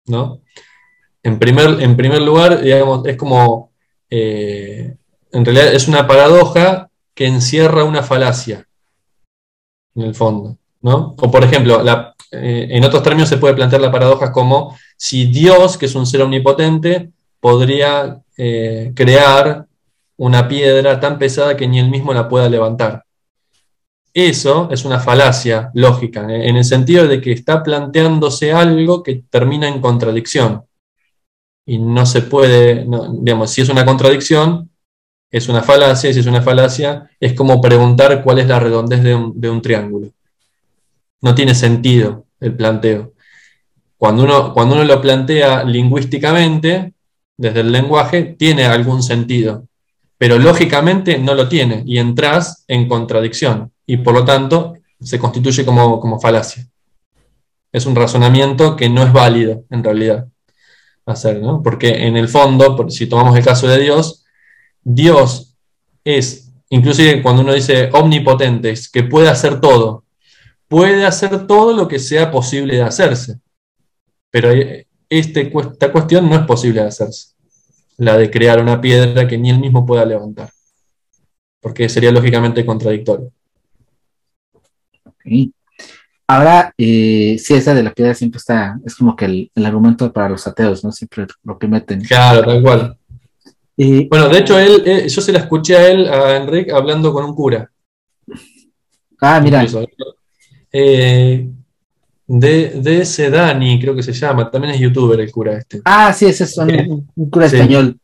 [0.07, 0.41] ¿no?
[1.21, 3.71] En, primer, en primer lugar, digamos, es como,
[4.09, 4.97] en
[5.31, 8.65] realidad es una paradoja que encierra una falacia,
[9.95, 10.57] en el fondo.
[10.81, 11.15] ¿no?
[11.17, 11.83] O por ejemplo,
[12.31, 16.05] eh, en otros términos se puede plantear la paradoja como si Dios, que es un
[16.05, 19.65] ser omnipotente, podría eh, crear
[20.17, 23.03] una piedra tan pesada que ni él mismo la pueda levantar.
[24.27, 29.67] Eso es una falacia lógica, en el sentido de que está planteándose algo que termina
[29.67, 30.63] en contradicción.
[31.65, 32.85] Y no se puede,
[33.21, 34.69] digamos, si es una contradicción,
[35.31, 39.03] es una falacia, y si es una falacia, es como preguntar cuál es la redondez
[39.03, 40.11] de un triángulo
[41.21, 43.13] no tiene sentido el planteo.
[43.97, 46.93] Cuando uno, cuando uno lo plantea lingüísticamente,
[47.37, 49.67] desde el lenguaje, tiene algún sentido,
[50.17, 55.65] pero lógicamente no lo tiene y entras en contradicción y por lo tanto se constituye
[55.65, 56.63] como, como falacia.
[57.71, 60.27] Es un razonamiento que no es válido en realidad
[61.07, 61.63] hacer, ¿no?
[61.63, 64.25] Porque en el fondo, si tomamos el caso de Dios,
[64.83, 65.55] Dios
[66.03, 70.03] es, inclusive cuando uno dice omnipotente, es que puede hacer todo,
[70.67, 73.39] puede hacer todo lo que sea posible de hacerse.
[74.29, 74.51] Pero
[75.09, 77.29] este, esta cuestión no es posible de hacerse.
[77.97, 80.51] La de crear una piedra que ni él mismo pueda levantar.
[81.59, 83.31] Porque sería lógicamente contradictorio.
[86.27, 90.29] Ahora, eh, sí, esa de la piedra siempre está, es como que el, argumento para
[90.29, 90.91] los ateos, ¿no?
[90.91, 92.01] Siempre lo que meten.
[92.01, 92.97] Claro, tal cual.
[93.75, 97.25] bueno, de hecho, él, eh, yo se la escuché a él, a Enrique, hablando con
[97.25, 97.71] un cura.
[99.19, 99.65] Ah, mira.
[100.71, 101.49] Eh,
[102.27, 105.81] de, de, ese Dani, creo que se llama, también es youtuber el cura este.
[105.83, 107.97] Ah, sí, ese es un, cura español.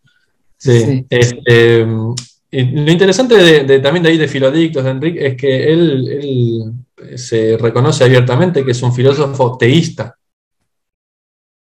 [0.58, 1.06] Sí.
[1.10, 6.74] Este, lo interesante de, también de ahí de Filodictos, de Enrique, es que él,
[7.16, 10.16] se reconoce abiertamente que es un filósofo teísta.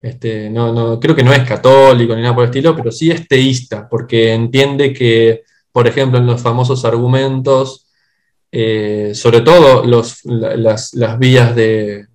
[0.03, 3.11] Este, no, no, creo que no es católico ni nada por el estilo, pero sí
[3.11, 7.87] es teísta, porque entiende que, por ejemplo, en los famosos argumentos
[8.53, 12.07] eh, sobre todo las, vías de,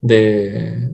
[0.00, 0.90] de,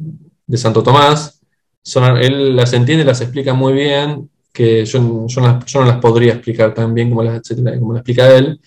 [0.56, 1.40] Santo Tomás,
[1.82, 6.94] son, él las entiende las explica muy bien, que yo, no las podría explicar tan
[6.94, 7.42] bien como las,
[7.78, 8.60] como las explica él,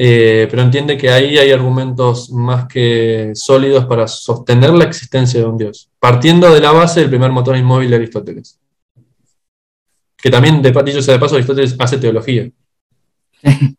[0.00, 5.46] eh, pero entiende que ahí hay argumentos más que sólidos para sostener la existencia de
[5.46, 8.60] un Dios, partiendo de la base del primer motor inmóvil de Aristóteles.
[10.16, 12.48] Que también, de patillo sea de paso, Aristóteles hace teología.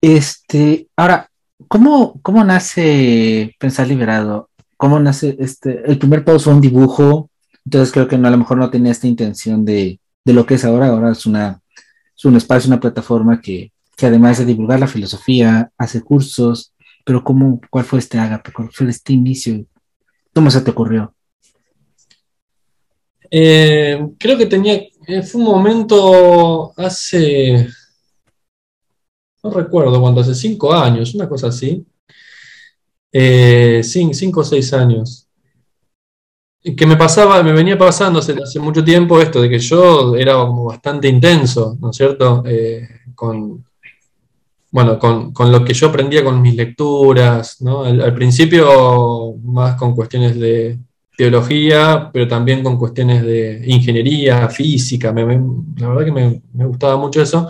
[0.00, 1.28] Este, ahora,
[1.66, 4.48] ¿cómo, cómo nace Pensar Liberado?
[4.76, 5.82] ¿Cómo nace este?
[5.90, 7.30] El primer post fue un dibujo,
[7.64, 10.64] entonces creo que no, a lo mejor no tenía esta intención de, lo que es
[10.64, 10.86] ahora.
[10.86, 11.60] Ahora es una,
[12.16, 13.72] es un espacio, una plataforma que,
[14.06, 16.72] además de divulgar la filosofía, hace cursos,
[17.04, 18.52] pero ¿cómo, ¿cuál fue este agape?
[18.52, 19.64] ¿Cuál fue este inicio?
[20.34, 21.14] ¿Cómo se te ocurrió?
[23.30, 24.74] Eh, creo que tenía,
[25.06, 27.68] eh, fue un momento hace
[29.42, 31.86] no recuerdo cuánto, hace cinco años, una cosa así.
[33.12, 35.26] Eh, cinco o seis años.
[36.76, 41.08] Que me pasaba, me venía pasando hace, mucho tiempo esto de que yo era bastante
[41.08, 42.42] intenso, ¿no es cierto?
[42.44, 43.64] Eh, con,
[44.70, 47.84] bueno, con, lo que yo aprendía con mis lecturas, ¿no?
[47.84, 50.78] Al, principio más con cuestiones de
[51.16, 57.22] teología, pero también con cuestiones de ingeniería, física, la verdad que me, me gustaba mucho
[57.22, 57.48] eso.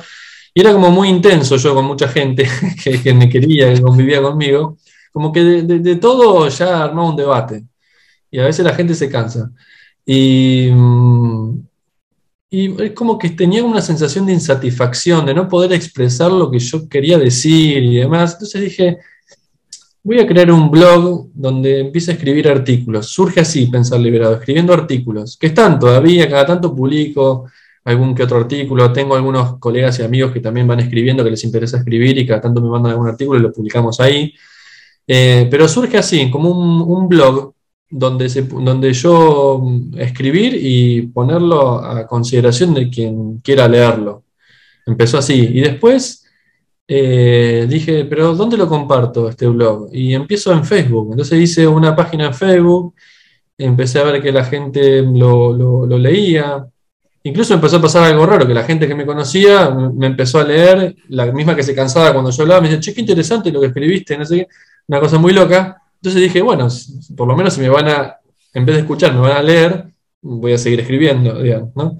[0.55, 2.49] Y era como muy intenso yo con mucha gente
[3.05, 4.77] que, me quería, que convivía conmigo,
[5.12, 7.64] como que de, todo ya armaba un debate.
[8.31, 9.51] Y a veces la gente se cansa.
[10.05, 11.68] Y, mm,
[12.51, 16.59] y es como que tenía una sensación de insatisfacción, de no poder expresar lo que
[16.59, 18.34] yo quería decir y demás.
[18.34, 18.99] Entonces dije,
[20.03, 23.09] voy a crear un blog donde empiece a escribir artículos.
[23.09, 27.51] Surge así Pensar Liberado, escribiendo artículos, que están todavía, cada tanto publico
[27.84, 28.92] algún que otro artículo.
[28.92, 32.40] Tengo algunos colegas y amigos que también van escribiendo, que les interesa escribir y cada
[32.40, 34.34] tanto me mandan algún artículo y lo publicamos ahí.
[35.07, 37.55] Eh, pero surge así, como un, blog
[37.91, 44.24] donde, donde yo mm, escribir y ponerlo a consideración de quien quiera leerlo.
[44.86, 45.34] Empezó así.
[45.55, 46.26] Y después
[46.86, 49.89] eh, dije, pero ¿dónde lo comparto este blog?
[49.93, 51.09] Y empiezo en Facebook.
[51.12, 52.95] Entonces hice una página en Facebook,
[53.59, 56.66] empecé a ver que la gente lo, lo leía,
[57.28, 60.45] Incluso empezó a pasar algo raro, que la gente que me conocía me empezó a
[60.45, 63.61] leer, la misma que se cansaba cuando yo hablaba, me dice, che, qué interesante lo
[63.61, 64.49] que escribiste, no sé qué,
[64.86, 65.82] una cosa muy loca.
[66.01, 66.68] Entonces dije, bueno,
[67.16, 68.16] por lo menos si me van a,
[68.55, 69.86] en vez de escuchar, me van a leer,
[70.20, 71.99] voy a seguir escribiendo, digamos, ¿no?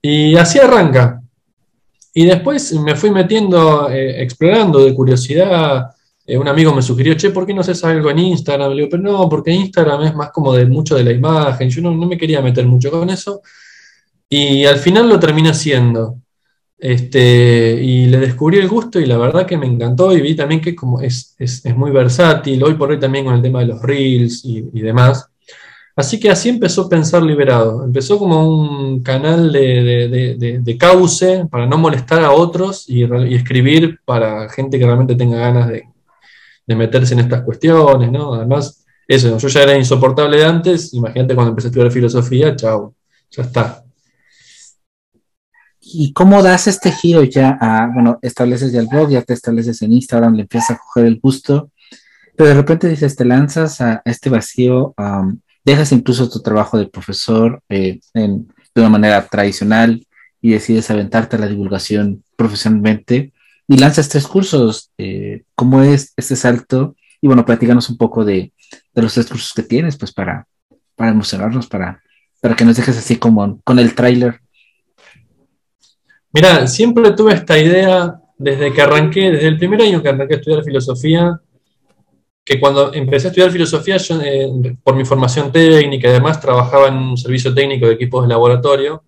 [0.00, 1.20] Y así arranca.
[2.12, 5.90] Y después me fui metiendo, eh, explorando de curiosidad.
[6.26, 8.70] Eh, un amigo me sugirió, che, ¿por qué no haces algo en Instagram?
[8.70, 11.68] Le digo, pero no, porque Instagram es más como de mucho de la imagen.
[11.70, 13.42] Yo no, no me quería meter mucho con eso.
[14.28, 16.20] Y al final lo terminé haciendo.
[16.78, 20.60] Este, y le descubrí el gusto y la verdad que me encantó y vi también
[20.60, 23.66] que como es, es, es muy versátil, hoy por hoy también con el tema de
[23.66, 25.28] los reels y, y, demás.
[25.96, 27.84] Así que así empezó Pensar Liberado.
[27.84, 30.08] Empezó como un canal de,
[30.38, 35.14] de, de, cauce para no molestar a otros y, y, escribir para gente que realmente
[35.14, 35.84] tenga ganas de,
[36.74, 38.34] meterse en estas cuestiones, ¿no?
[38.34, 42.94] Además, eso, yo ya era insoportable de antes, imagínate cuando empecé a estudiar filosofía, chao,
[43.30, 43.83] ya está
[45.86, 49.82] ¿Y cómo das este giro ya a, bueno, estableces ya el blog, ya te estableces
[49.82, 51.70] en Instagram, le empiezas a coger el gusto,
[52.36, 56.86] pero de repente dices, te lanzas a, este vacío, um, dejas incluso tu trabajo de
[56.86, 60.06] profesor eh, en, de una manera tradicional
[60.40, 63.32] y decides aventarte a la divulgación profesionalmente
[63.68, 64.90] y lanzas tres cursos.
[64.98, 66.96] Eh, ¿Cómo es este salto?
[67.20, 68.52] Y bueno, platícanos un poco de,
[68.94, 70.46] de los tres cursos que tienes, pues para,
[70.96, 72.02] para emocionarnos, para,
[72.40, 74.40] para que nos dejes así como con el tráiler
[76.34, 80.36] Mira, siempre tuve esta idea desde que arranqué, desde el primer año que arranqué a
[80.38, 81.40] estudiar filosofía,
[82.44, 86.88] que cuando empecé a estudiar filosofía, yo, eh, por mi formación técnica y además trabajaba
[86.88, 89.04] en un servicio técnico de equipos de laboratorio,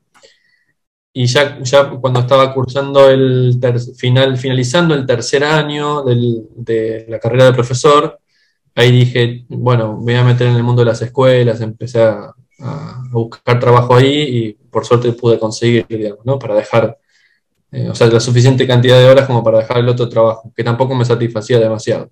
[1.13, 1.59] y ya,
[2.01, 3.59] cuando estaba cursando el
[3.97, 8.21] final, finalizando el tercer año de la carrera de profesor,
[8.77, 12.33] ahí dije, bueno, me voy a meter en el mundo de las escuelas, empecé a,
[13.11, 16.39] buscar trabajo ahí y por suerte pude conseguir, digamos.
[16.39, 16.99] Para dejar
[17.77, 20.65] eh, o sea, la suficiente cantidad de horas como para dejar el otro trabajo, que
[20.65, 22.11] tampoco me satisfacía demasiado,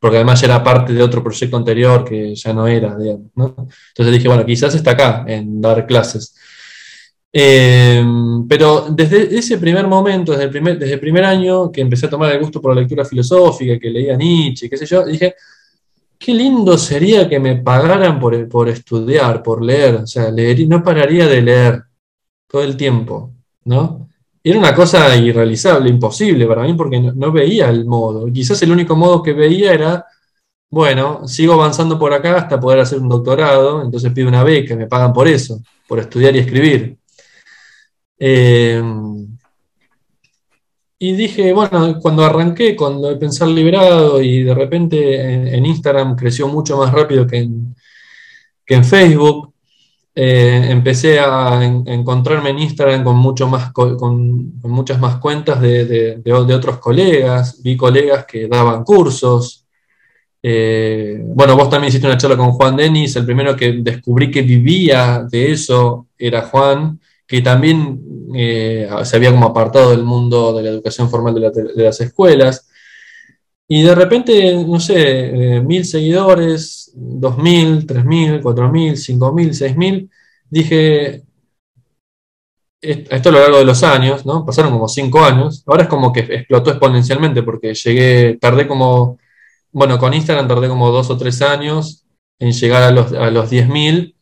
[0.00, 3.54] porque además ya era parte de otro proyecto anterior que ya no era, digamos, ¿no?
[3.88, 6.34] Entonces dije, bueno, quizás está acá, en dar clases.
[7.30, 8.02] Eh,
[8.48, 12.32] pero desde ese primer momento, desde el primer, desde primer año que empecé a tomar
[12.32, 15.34] el gusto por la lectura filosófica, que leía Nietzsche, qué sé yo, dije,
[16.18, 20.82] qué lindo sería que me pagaran por, por estudiar, por leer, o sea, leer, no
[20.82, 21.82] pararía de leer
[22.48, 23.34] todo el tiempo,
[23.64, 24.08] ¿no?
[24.44, 28.26] Era una cosa irrealizable, imposible para mí, porque no, veía el modo.
[28.32, 30.06] Quizás el único modo que veía era,
[30.70, 34.86] bueno, sigo avanzando por acá hasta poder hacer un doctorado, entonces pido una beca, me
[34.88, 36.96] pagan por eso, por estudiar y escribir.
[38.18, 38.82] Eh,
[40.98, 46.76] y dije, bueno, cuando arranqué con lo liberado y de repente en, Instagram creció mucho
[46.78, 49.51] más rápido que en Facebook,
[50.14, 56.32] eh, empecé a encontrarme en Instagram con, mucho más, con, muchas más cuentas de, de,
[56.32, 59.64] otros colegas, vi colegas que daban cursos.
[60.42, 64.42] Eh, bueno, vos también hiciste una charla con Juan Denis, el primero que descubrí que
[64.42, 68.02] vivía de eso era Juan, que también
[68.34, 72.68] eh, se había como apartado del mundo de la educación formal de, de las escuelas.
[73.68, 80.10] Y de repente, no sé, mil seguidores, 2.000, 3.000, 4.000, 5.000, 6.000,
[80.50, 81.22] dije,
[82.82, 84.44] esto a lo largo de los años, ¿no?
[84.44, 89.18] Pasaron como 5 años, ahora es como que explotó exponencialmente porque llegué, tardé como,
[89.70, 92.04] bueno, con Instagram tardé como 2 o 3 años
[92.40, 94.14] en llegar a los, a los 10.000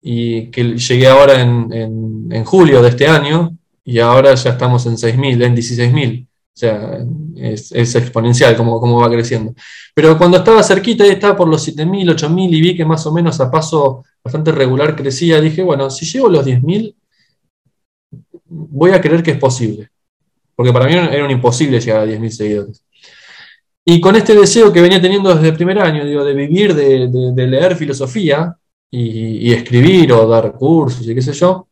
[0.00, 4.94] y que llegué ahora en, en, julio de este año y ahora ya estamos en
[4.96, 6.28] 6.000, en 16.000.
[6.54, 7.04] O sea,
[7.36, 9.54] es, exponencial como, como, va creciendo.
[9.92, 13.40] Pero cuando estaba cerquita, estaba por los 7.000, 8.000 y vi que más o menos
[13.40, 16.94] a paso bastante regular crecía, dije, bueno, si llego a los 10.000,
[18.46, 19.88] voy a creer que es posible.
[20.54, 22.84] Porque para mí era un imposible llegar a 10.000 seguidores.
[23.84, 27.46] Y con este deseo que venía teniendo desde el primer año, digo, de vivir, de,
[27.46, 28.56] leer filosofía
[28.90, 31.68] y, escribir o dar cursos y qué sé yo,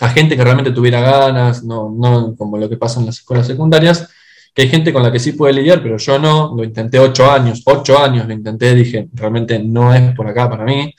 [0.00, 3.46] a gente que realmente tuviera ganas, no, no como lo que pasa en las escuelas
[3.46, 4.08] secundarias,
[4.54, 7.30] que hay gente con la que sí puede lidiar, pero yo no, lo intenté ocho
[7.30, 10.92] años, ocho años lo intenté, dije, realmente no es por acá para mí.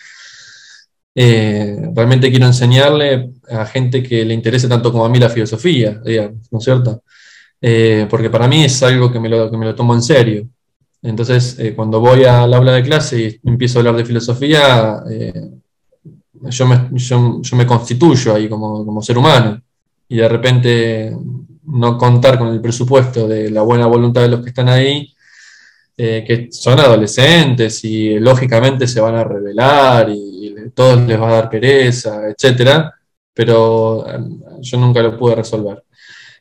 [1.16, 6.02] Eh, realmente quiero enseñarle a gente que le interese tanto como a mí la filosofía,
[6.52, 7.04] ¿no es cierto?
[7.62, 10.48] Eh, porque para mí es algo que me lo, que me lo tomo en serio.
[11.02, 15.04] Entonces, eh, cuando voy al aula de clase y empiezo a hablar de filosofía,
[16.42, 19.62] yo me, yo, me constituyo ahí como, como, ser humano
[20.08, 21.18] y de repente
[21.66, 25.14] no contar con el presupuesto de la buena voluntad de los que están ahí,
[25.98, 30.38] eh, que son adolescentes y lógicamente se van a rebelar y,
[30.74, 32.94] todos les va a dar pereza, etcétera,
[33.34, 34.20] pero eh,
[34.62, 35.84] yo nunca lo pude resolver.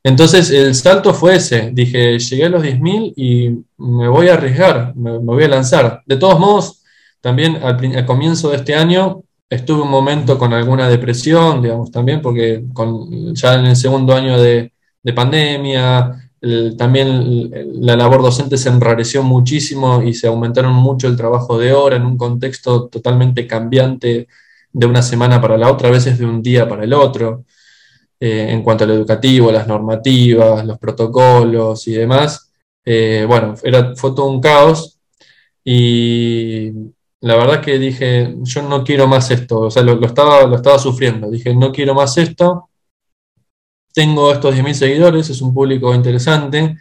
[0.03, 4.95] Entonces el salto fue ese, dije, llegué a los 10.000 y me voy a arriesgar,
[4.97, 6.03] me, voy a lanzar.
[6.07, 6.83] De todos modos,
[7.21, 12.21] también al, al comienzo de este año estuve un momento con alguna depresión, digamos, también,
[12.23, 14.73] porque con, ya en el segundo año de,
[15.15, 16.31] pandemia,
[16.77, 21.97] también la labor docente se enrareció muchísimo y se aumentaron mucho el trabajo de hora
[21.97, 24.29] en un contexto totalmente cambiante
[24.71, 27.45] de una semana para la otra, a veces de un día para el otro,
[28.21, 32.51] eh, en cuanto al educativo, las normativas, los protocolos y demás.
[32.85, 34.99] Eh, bueno, era, fue todo un caos
[35.65, 36.73] y
[37.21, 40.79] la verdad que dije, yo no quiero más esto, o sea, lo, estaba, lo estaba
[40.79, 42.71] sufriendo, dije, no quiero más esto,
[43.93, 46.77] tengo estos 10.000 seguidores, es un público interesante,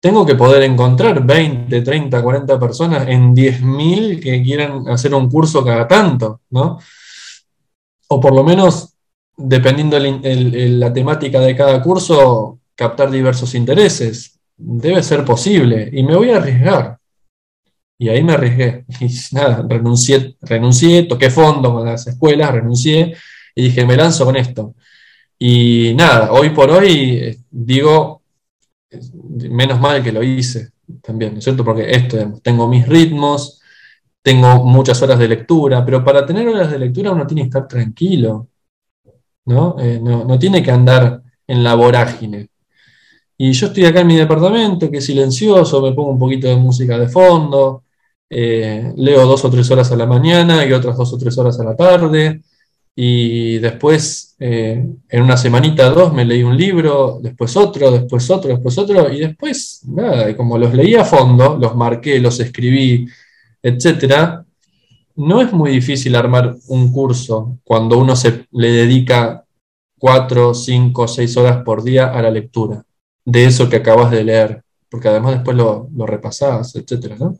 [0.00, 5.64] tengo que poder encontrar 20, 30, 40 personas en 10.000 que quieran hacer un curso
[5.64, 6.78] cada tanto, ¿no?
[8.08, 8.94] O por lo menos,
[9.36, 14.40] dependiendo la temática de cada curso, captar diversos intereses.
[14.56, 16.99] Debe ser posible y me voy a arriesgar.
[18.00, 18.86] Y ahí me arriesgué.
[19.00, 23.14] Y nada, renuncié, renuncié, toqué fondo con las escuelas, renuncié
[23.54, 24.74] y dije, me lanzo con esto.
[25.38, 28.22] Y nada, hoy por hoy eh, digo,
[29.50, 30.70] menos mal que lo hice
[31.02, 31.62] también, ¿no es cierto?
[31.62, 33.60] Porque esto, tengo mis ritmos,
[34.22, 37.68] tengo muchas horas de lectura, pero para tener horas de lectura uno tiene que estar
[37.68, 38.48] tranquilo,
[39.44, 39.76] ¿no?
[39.78, 42.48] Eh, no, no tiene que andar en la vorágine.
[43.36, 46.56] Y yo estoy acá en mi departamento, que es silencioso, me pongo un poquito de
[46.56, 47.84] música de fondo,
[48.30, 51.58] eh, leo dos o tres horas a la mañana y otras dos o tres horas
[51.58, 52.40] a la tarde.
[52.94, 58.50] Y después, eh, en una semanita, dos, me leí un libro, después otro, después otro,
[58.50, 63.06] después otro, y después, nada, y como los leí a fondo, los marqué, los escribí,
[63.62, 64.42] etc.,
[65.16, 69.44] no es muy difícil armar un curso cuando uno se le dedica
[69.98, 72.82] cuatro, cinco, seis horas por día a la lectura
[73.24, 77.36] de eso que acabas de leer, porque además después lo, lo repasás, etc., ¿no?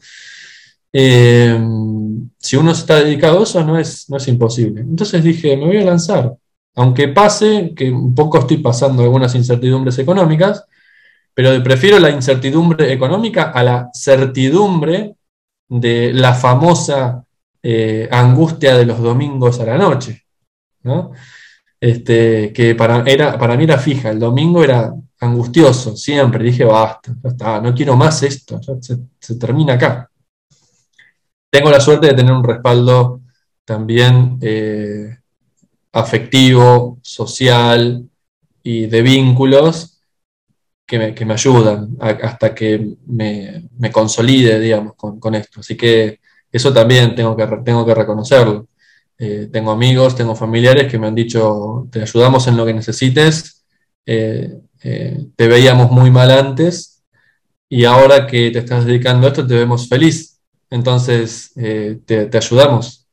[0.92, 1.58] Eh,
[2.38, 4.80] si uno está dedicado a eso, no es, no es imposible.
[4.80, 6.34] Entonces dije, me voy a lanzar.
[6.74, 10.64] Aunque pase, que un poco estoy pasando algunas incertidumbres económicas,
[11.34, 15.14] pero prefiero la incertidumbre económica a la certidumbre
[15.68, 17.24] de la famosa
[17.62, 20.24] eh, angustia de los domingos a la noche.
[21.80, 26.44] Este, que para, era, para mí era fija, el domingo era angustioso, siempre.
[26.44, 28.60] Dije, basta, no quiero más esto,
[29.18, 30.09] se termina acá.
[31.50, 33.22] Tengo la suerte de tener un respaldo
[33.64, 35.18] también eh,
[35.92, 38.08] afectivo, social
[38.62, 40.00] y de vínculos
[40.86, 45.60] que me, ayudan hasta que me, consolide, digamos, con, esto.
[45.60, 46.20] Así que
[46.50, 48.66] eso también tengo que, tengo que reconocerlo.
[49.18, 53.64] Eh, tengo amigos, tengo familiares que me han dicho, te ayudamos en lo que necesites,
[54.06, 57.04] eh, te veíamos muy mal antes
[57.68, 60.39] y ahora que te estás dedicando a esto te vemos feliz
[60.70, 63.08] entonces eh, te, ayudamos.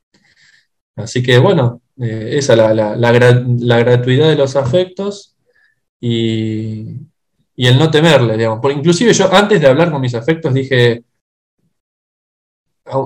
[0.96, 5.36] Así que bueno, eh, esa es la, gratuidad de los afectos
[6.00, 7.00] y,
[7.56, 8.60] el no temerle, digamos.
[8.62, 11.02] Porque inclusive yo antes de hablar con mis afectos dije,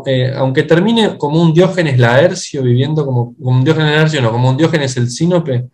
[0.07, 4.57] eh, aunque termine como un Diógenes Laercio, viviendo como, un Diógenes Laercio, no, como un
[4.57, 5.71] Diógenes el Sinope,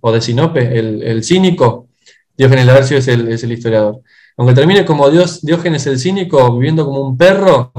[0.00, 1.88] o de Sinope, el, cínico,
[2.36, 4.00] Diógenes Laercio es el, es el historiador.
[4.36, 7.72] Aunque termine como Dios, Diógenes el cínico, viviendo como un perro,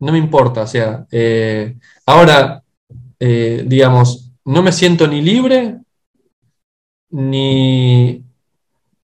[0.00, 1.76] no me importa, o sea, eh,
[2.06, 2.62] ahora,
[3.18, 5.78] eh, digamos, no me siento ni libre,
[7.10, 8.24] ni,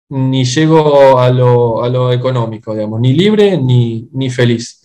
[0.09, 4.81] ni llego a lo, económico, digamos, ni libre ni, feliz.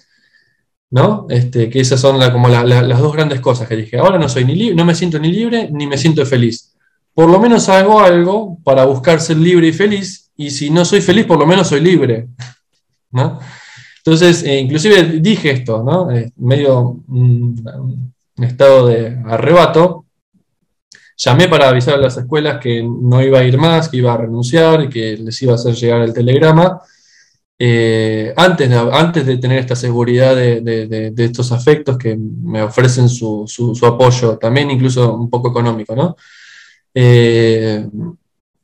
[0.92, 1.26] ¿No?
[1.30, 3.96] Este, que esas son como las dos grandes cosas que dije.
[3.98, 6.74] Ahora no soy ni no me siento ni libre ni me siento feliz.
[7.14, 11.00] Por lo menos hago algo para buscar ser libre y feliz, y si no soy
[11.00, 12.28] feliz, por lo menos soy libre.
[13.12, 13.38] ¿no?
[14.04, 16.10] Entonces, eh, inclusive dije esto, ¿no?
[16.10, 20.06] Eh, medio un, estado de arrebato.
[21.16, 24.16] Llamé para avisar a las escuelas que no iba a ir más, que iba a
[24.16, 26.80] renunciar y que les iba a hacer llegar el telegrama.
[27.58, 33.78] Eh, antes, de, antes de tener esta seguridad de, estos afectos que me ofrecen su,
[33.82, 36.16] apoyo, también incluso un poco económico, ¿no?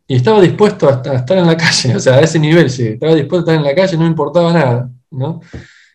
[0.08, 3.14] y estaba dispuesto a, estar en la calle, o sea, a ese nivel, sí, estaba
[3.14, 4.90] dispuesto a estar en la calle, no importaba nada.
[5.10, 5.40] ¿No?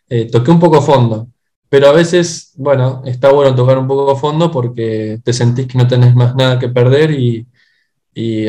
[0.09, 1.29] Eh, toqué un poco fondo,
[1.69, 5.87] pero a veces, bueno, está bueno tocar un poco fondo porque te sentís que no
[5.87, 7.47] tenés más nada que perder y,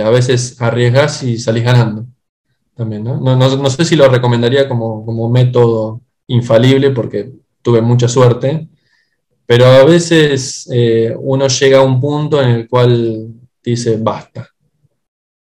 [0.00, 2.06] a veces arriesgas y salís ganando.
[2.74, 3.20] También, ¿no?
[3.20, 7.32] No, sé si lo recomendaría como, como método infalible porque
[7.62, 8.68] tuve mucha suerte,
[9.46, 13.28] pero a veces eh, uno llega a un punto en el cual
[13.62, 14.48] dice, basta,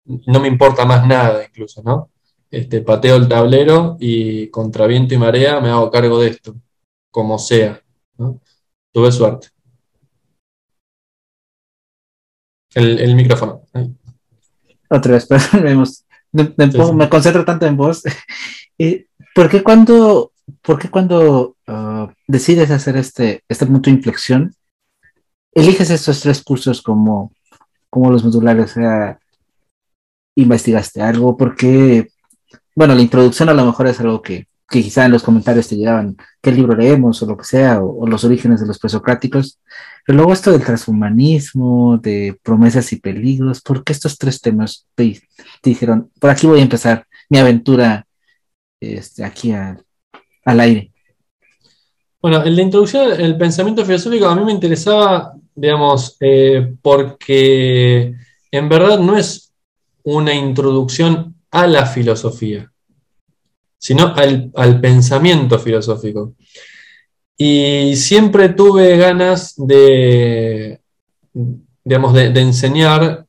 [0.06, 2.10] no me importa más nada incluso, ¿no?
[2.52, 6.56] Este, pateo el tablero y contra viento y marea me hago cargo de esto,
[7.12, 7.82] como sea.
[8.92, 9.50] Tuve suerte.
[12.78, 13.62] el, micrófono.
[14.90, 15.28] Otra vez,
[15.64, 16.06] vemos.
[16.32, 18.04] Me, concentro tanto en vos.
[18.80, 24.54] Eh, ¿Por qué cuando, por cuando ah, decides hacer este, este punto de inflexión,
[25.52, 27.34] eliges estos tres cursos como,
[27.90, 28.70] como los modulares?
[28.70, 29.20] O sea,
[30.36, 31.36] ¿investigaste algo?
[31.36, 32.10] Porque,
[32.78, 35.76] bueno, la introducción a lo mejor es algo que, que quizá en los comentarios te
[35.76, 39.60] llegaban qué libro leemos o lo que sea, o, los orígenes de los presocráticos,
[40.06, 45.20] pero luego esto del transhumanismo, de promesas y peligros, ¿por qué estos tres temas te,
[45.64, 48.06] dijeron, por aquí voy a empezar mi aventura
[48.80, 50.92] este, aquí al aire?
[52.22, 58.14] Bueno, en la introducción el pensamiento filosófico a mí me interesaba, digamos, eh, porque
[58.52, 59.52] en verdad no es
[60.04, 62.72] una introducción a la filosofía
[63.78, 66.36] sino al, pensamiento filosófico.
[67.38, 70.82] Y siempre tuve ganas de,
[71.84, 73.26] digamos, de, enseñar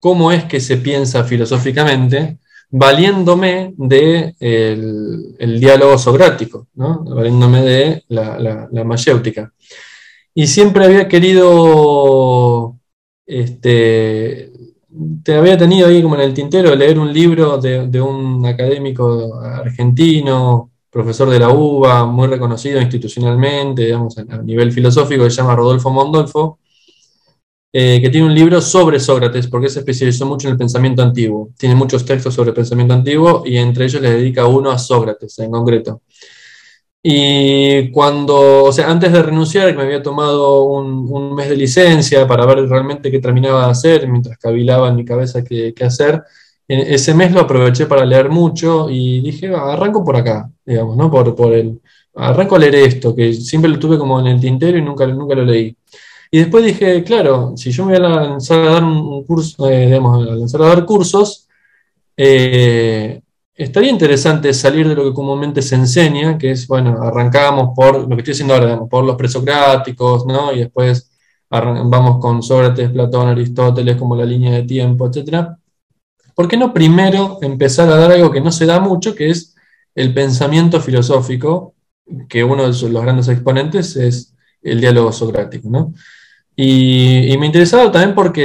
[0.00, 2.38] cómo es que se piensa filosóficamente,
[2.70, 9.52] valiéndome del de el diálogo socrático, valiéndome de la, la, mayéutica.
[10.34, 12.78] Y siempre había querido
[13.26, 14.47] este,
[15.22, 20.70] te había tenido ahí como en el tintero leer un libro de, un académico argentino,
[20.90, 25.90] profesor de la UBA, muy reconocido institucionalmente, digamos, a, nivel filosófico, que se llama Rodolfo
[25.90, 26.58] Mondolfo,
[27.70, 31.50] eh, que tiene un libro sobre Sócrates, porque se especializó mucho en el pensamiento antiguo.
[31.58, 35.38] Tiene muchos textos sobre el pensamiento antiguo y entre ellos le dedica uno a Sócrates
[35.40, 36.02] en concreto.
[37.02, 42.26] Y cuando, o sea, antes de renunciar, que me había tomado un, mes de licencia
[42.26, 46.22] para ver realmente qué terminaba de hacer, mientras cavilaba en mi cabeza qué, hacer,
[46.66, 51.10] ese mes lo aproveché para leer mucho y dije, arranco por acá, digamos, ¿no?
[51.10, 51.80] Por, por el,
[52.14, 55.34] arranco a leer esto, que siempre lo tuve como en el tintero y nunca, nunca
[55.34, 55.76] lo leí.
[56.30, 59.86] Y después dije, claro, si yo me voy a lanzar a dar un curso, eh,
[59.86, 61.48] digamos, a lanzar a dar cursos,
[62.16, 63.22] eh,
[63.58, 68.08] estaría interesante salir de lo que comúnmente se enseña, que es, bueno, arrancamos por lo
[68.08, 70.52] que estoy diciendo ahora, por los presocráticos, ¿no?
[70.52, 71.10] Y después
[71.50, 75.48] vamos con Sócrates, Platón, Aristóteles como la línea de tiempo, etc.
[76.34, 79.56] ¿Por qué no primero empezar a dar algo que no se da mucho, que es
[79.94, 81.74] el pensamiento filosófico,
[82.28, 85.92] que uno de los grandes exponentes es el diálogo socrático, ¿no?
[86.60, 88.44] Y, me interesaba también porque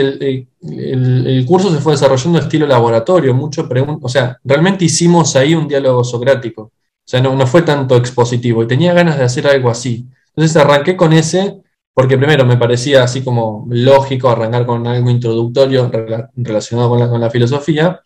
[0.61, 3.67] el, curso se fue desarrollando estilo laboratorio, mucho
[4.01, 6.71] o sea, realmente hicimos ahí un diálogo socrático, o
[7.03, 10.05] sea, no, no, fue tanto expositivo y tenía ganas de hacer algo así.
[10.27, 15.89] Entonces arranqué con ese, porque primero me parecía así como lógico arrancar con algo introductorio
[16.35, 17.99] relacionado con la, filosofía,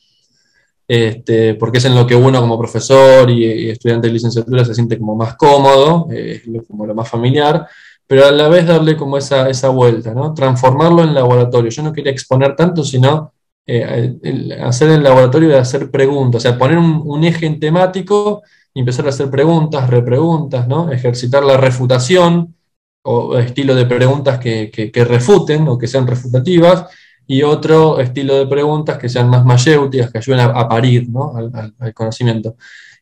[0.88, 4.98] este, porque es en lo que uno como profesor y, estudiante de licenciatura se siente
[4.98, 7.68] como más cómodo, eh, como lo más familiar
[8.08, 10.34] pero a la vez darle como esa, esa vuelta, ¿no?
[10.34, 11.70] Transformarlo en laboratorio.
[11.70, 13.34] Yo no quería exponer tanto, sino
[13.66, 18.42] eh, hacer el laboratorio de hacer preguntas, o sea, poner un, eje en temático
[18.74, 20.90] y empezar a hacer preguntas, repreguntas, ¿no?
[20.90, 22.56] Ejercitar la refutación
[23.04, 26.86] o estilo de preguntas que, que, refuten o que sean refutativas,
[27.26, 31.36] y otro estilo de preguntas que sean más mayéuticas, que ayuden a, parir ¿no?
[31.36, 32.56] al, al, conocimiento.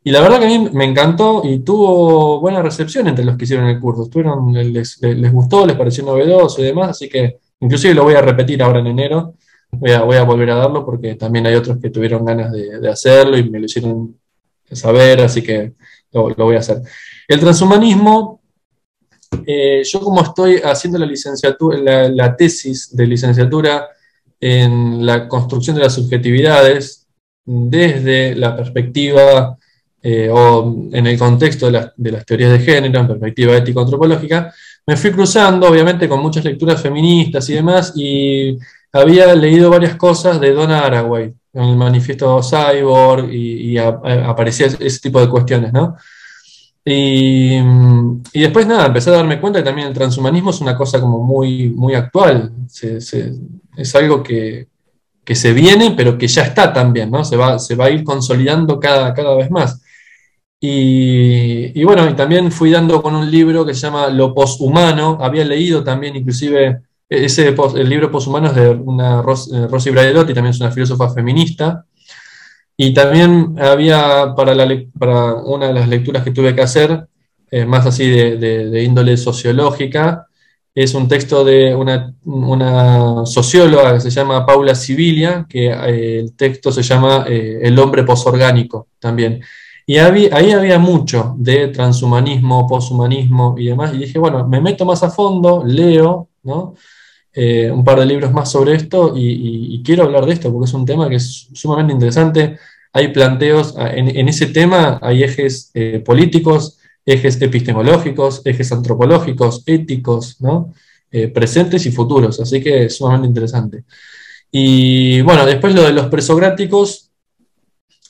[0.07, 3.45] Y la verdad que a mí me encantó y tuvo buena recepción entre los que
[3.45, 4.03] hicieron el curso.
[4.03, 8.21] Estuvieron, les, les, gustó, les pareció novedoso y demás, así que inclusive lo voy a
[8.21, 9.33] repetir ahora en enero.
[9.71, 12.87] Voy a, voy a volver a darlo porque también hay otros que tuvieron ganas de,
[12.87, 14.15] hacerlo y me lo hicieron
[14.71, 15.73] saber, así que
[16.11, 16.83] lo, voy a hacer.
[17.27, 18.41] El transhumanismo,
[19.43, 23.87] eh, yo como estoy haciendo la licenciatura, la tesis de licenciatura
[24.39, 27.07] en la construcción de las subjetividades
[27.43, 29.57] desde la perspectiva
[30.07, 34.53] eh, o en el contexto de, las teorías de género, en perspectiva ético-antropológica,
[34.85, 38.55] me fui cruzando, obviamente, con muchas lecturas feministas y demás, y
[38.93, 45.19] había leído varias cosas de Donna Haraway, en el manifiesto Cyborg, y, aparecía ese, tipo
[45.19, 45.95] de cuestiones, ¿no?
[46.85, 47.57] Y,
[48.31, 51.69] después, nada, empecé a darme cuenta que también el transhumanismo es una cosa como muy,
[51.69, 54.67] muy actual, es algo que,
[55.33, 57.25] se viene, pero que ya está también, ¿no?
[57.25, 59.81] Se va, se va a ir consolidando cada, cada vez más.
[60.67, 65.17] Y, bueno, también fui dando con un libro que se llama Lo poshumano.
[65.21, 70.59] Había leído también, inclusive, ese el libro poshumano es de una eh, Rosy también es
[70.59, 71.85] una filósofa feminista.
[72.77, 77.07] Y también había para, una de las lecturas que tuve que hacer,
[77.51, 80.27] eh, más así de, índole sociológica,
[80.73, 86.35] es un texto de una, una, socióloga que se llama Paula Sibilia, que eh, el
[86.35, 89.41] texto se llama El hombre posorgánico también.
[89.85, 93.93] Y ahí había mucho de transhumanismo, poshumanismo y demás.
[93.93, 96.73] Y dije, bueno, me meto más a fondo, leo, ¿no?
[97.35, 100.73] eh, un par de libros más sobre esto y, quiero hablar de esto porque es
[100.73, 102.57] un tema que es sumamente interesante.
[102.93, 110.41] Hay planteos, ah, en, ese tema hay ejes eh, políticos, ejes epistemológicos, ejes antropológicos, éticos,
[110.41, 110.73] ¿no?
[111.11, 113.83] Eh, presentes y futuros, así que es sumamente interesante.
[114.51, 116.07] Y bueno, después lo de los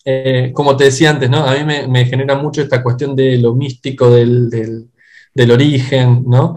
[0.06, 1.46] presográticos, como te decía antes, ¿no?
[1.46, 4.86] a mí me, genera mucho esta cuestión de lo místico, del, del,
[5.34, 6.56] del origen, ¿no?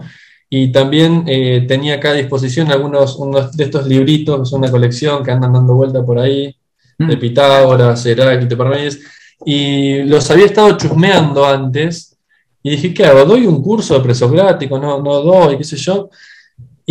[0.51, 5.31] Y también eh, tenía acá a disposición algunos unos de estos libritos, una colección que
[5.31, 6.55] andan dando vuelta por ahí,
[6.97, 7.19] de mm.
[7.19, 8.99] Pitágoras, Heráclito, Parménides,
[9.45, 12.17] y los había estado chusmeando antes,
[12.61, 13.25] y dije, ¿qué hago?
[13.25, 14.77] ¿Doy un curso de presocrático?
[14.77, 16.09] No, no doy, qué sé yo.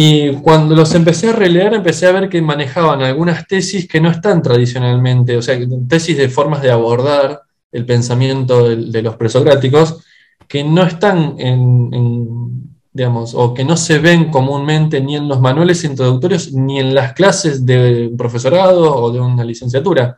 [0.00, 4.10] Y cuando los empecé a releer, empecé a ver que manejaban algunas tesis que no
[4.10, 5.58] están tradicionalmente, o sea,
[5.88, 7.42] tesis de formas de abordar
[7.72, 10.04] el pensamiento de, los presocráticos,
[10.46, 15.84] que no están en digamos, o que no se ven comúnmente ni en los manuales
[15.84, 20.16] introductorios ni en las clases de profesorado o de una licenciatura.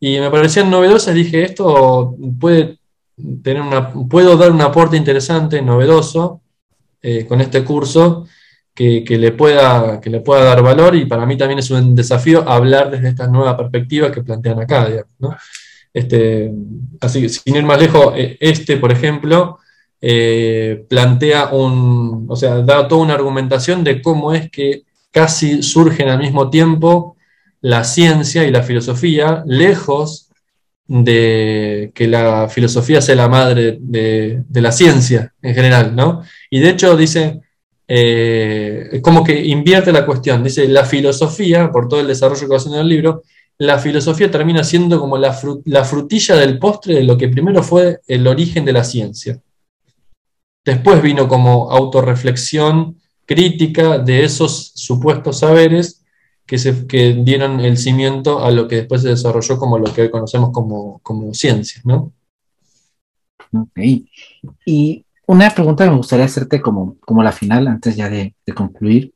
[0.00, 2.78] Y me parecían novedosas, dije, esto puede
[3.42, 6.40] tener una, puedo dar un aporte interesante, novedoso,
[7.02, 8.26] eh, con este curso,
[8.76, 12.48] que, le pueda, que le pueda dar valor, y para mí también es un desafío
[12.48, 14.88] hablar desde esta nueva perspectiva que plantean acá,
[15.92, 16.52] Este,
[17.00, 19.58] así que sin ir más lejos, eh, este, por ejemplo,
[20.00, 26.10] eh, plantea un, o sea, da toda una argumentación de cómo es que casi surgen
[26.10, 27.16] al mismo tiempo
[27.62, 30.28] la ciencia y la filosofía, lejos
[30.86, 36.22] de que la filosofía sea la madre de, la ciencia en general, ¿no?
[36.50, 37.40] Y de hecho dice,
[37.88, 42.56] eh, como que invierte la cuestión, dice, la filosofía, por todo el desarrollo que va
[42.56, 43.22] haciendo en el libro,
[43.58, 48.00] la filosofía termina siendo como la, la frutilla del postre de lo que primero fue
[48.06, 49.40] el origen de la ciencia.
[50.64, 56.04] Después vino como autorreflexión crítica de esos supuestos saberes
[56.46, 60.10] que, se, dieron el cimiento a lo que después se desarrolló como lo que hoy
[60.10, 62.12] conocemos como, ciencia, ¿no?
[64.64, 69.12] Y una pregunta que me gustaría hacerte como, como la final, antes ya de, concluir.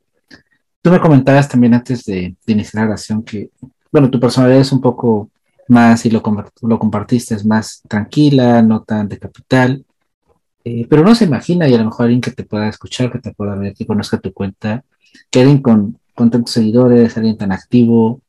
[0.81, 3.49] Tú me comentabas también antes de, iniciar la oración que,
[3.91, 5.29] bueno, tu personalidad es un poco
[5.67, 6.21] más, y lo,
[6.61, 9.85] lo compartiste, es más tranquila, no tan de capital.
[10.63, 13.19] Eh, pero no se imagina, y a lo mejor alguien que te pueda escuchar, que
[13.19, 14.83] te pueda ver, que conozca tu cuenta,
[15.29, 18.21] que alguien con, con tantos seguidores, alguien tan activo,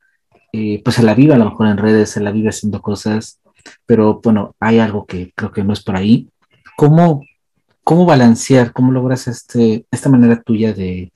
[0.51, 3.39] eh, pues se la vive a lo mejor en redes, se la vive haciendo cosas,
[3.85, 6.29] pero bueno, hay algo que creo que no es por ahí.
[6.77, 7.23] ¿Cómo,
[7.83, 11.11] cómo balancear, cómo logras este, esta manera tuya de,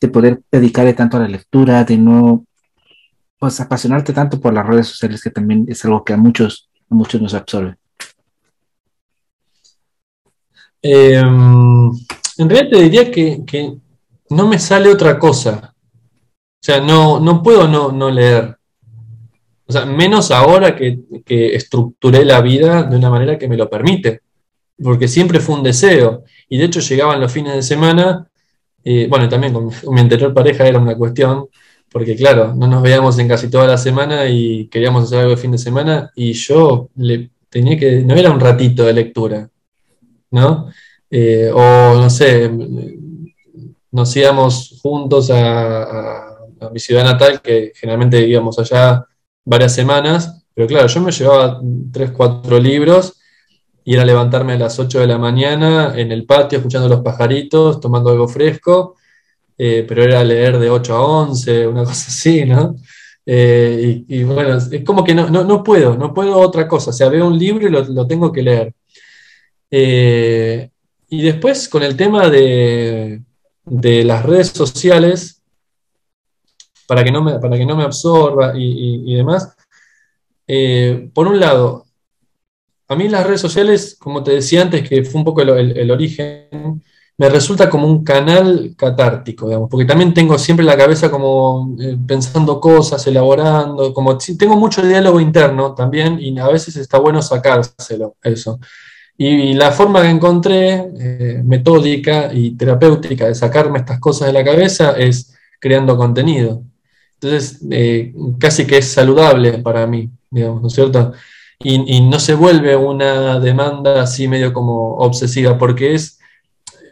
[0.00, 2.44] de poder dedicarle tanto a la lectura, de no
[3.38, 6.94] pues apasionarte tanto por las redes sociales, que también es algo que a muchos, a
[6.94, 7.76] muchos nos absorbe?
[10.80, 11.90] Em,
[12.38, 13.78] en realidad te diría que,
[14.30, 15.74] no me sale otra cosa.
[15.76, 18.56] O sea, no, no puedo no, leer.
[19.66, 24.22] O sea, menos ahora que, estructuré la vida de una manera que me lo permite.
[24.82, 26.24] Porque siempre fue un deseo.
[26.48, 28.28] Y de hecho llegaban los fines de semana.
[28.84, 31.46] Eh, bueno, también con mi anterior pareja era una cuestión.
[31.90, 35.36] Porque claro, no nos veíamos en casi toda la semana y queríamos hacer algo de
[35.36, 36.10] fin de semana.
[36.16, 38.02] Y yo le tenía que.
[38.02, 39.48] No era un ratito de lectura
[40.34, 40.68] ¿no?
[41.10, 42.50] Eh, o no sé,
[43.92, 46.30] nos íbamos juntos a,
[46.72, 49.04] mi ciudad natal, que generalmente íbamos allá
[49.44, 51.60] varias semanas, pero claro, yo me llevaba
[51.92, 53.20] tres, cuatro libros
[53.84, 57.80] y era levantarme a las 8 de la mañana en el patio escuchando los pajaritos,
[57.80, 58.96] tomando algo fresco,
[59.58, 62.76] eh, pero era leer de 8 a 11, una cosa así, ¿no?
[63.26, 67.26] Eh, y, bueno, es como que no, puedo, no puedo otra cosa, o sea, veo
[67.26, 68.74] un libro y lo tengo que leer.
[69.76, 70.70] Eh,
[71.08, 73.22] y después con el tema de,
[73.64, 75.42] las redes sociales,
[76.86, 79.56] para que no me, para que no me absorba y, demás,
[80.46, 81.86] eh, por un lado,
[82.88, 86.82] a mí las redes sociales, como te decía antes, que fue un poco el, origen,
[87.16, 91.96] me resulta como un canal catártico, digamos, porque también tengo siempre la cabeza como eh,
[92.06, 98.16] pensando cosas, elaborando, como tengo mucho diálogo interno también y a veces está bueno sacárselo,
[98.22, 98.58] eso.
[99.16, 104.44] Y la forma que encontré, eh, metódica y terapéutica de sacarme estas cosas de la
[104.44, 106.62] cabeza es creando contenido.
[107.14, 111.12] Entonces, eh, casi que es saludable para mí, digamos, ¿no es cierto?
[111.66, 116.18] Y, no se vuelve una demanda así medio como obsesiva, porque es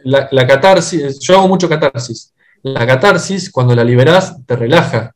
[0.03, 2.33] la, catarsis, yo hago mucho catarsis.
[2.63, 5.13] La catarsis, cuando la liberás, te relaja,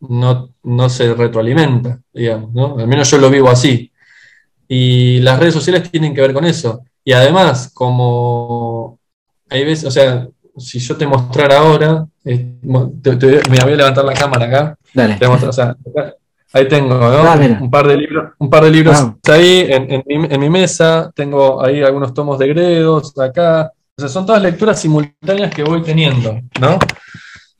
[0.00, 2.78] no, no se retroalimenta, digamos, ¿no?
[2.78, 3.90] Al menos yo lo vivo así.
[4.68, 6.82] Y las redes sociales tienen que ver con eso.
[7.02, 8.98] Y además, como
[9.48, 10.28] hay veces, o sea,
[10.58, 12.54] si yo te mostrara ahora, eh,
[13.02, 14.78] te, voy a levantar la cámara acá.
[14.92, 15.18] Dale.
[16.52, 19.16] Ahí tengo ah, un par de libros, un par de libros ah.
[19.28, 23.72] ahí en, mi, mesa, tengo ahí algunos tomos de Gredos acá.
[23.96, 26.78] O sea, son todas lecturas simultáneas que voy teniendo, ¿no?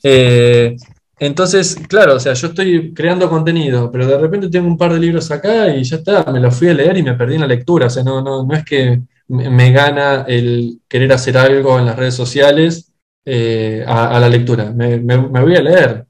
[0.02, 0.74] Eh,
[1.18, 5.00] entonces, claro, o sea, yo estoy creando contenido, pero de repente tengo un par de
[5.00, 7.46] libros acá y ya está, me los fui a leer y me perdí en la
[7.46, 7.86] lectura.
[7.86, 11.96] O sea, no, no, no es que me gana el querer hacer algo en las
[11.96, 12.90] redes sociales
[13.24, 14.72] eh, a, la lectura.
[14.72, 16.06] Me, voy a leer.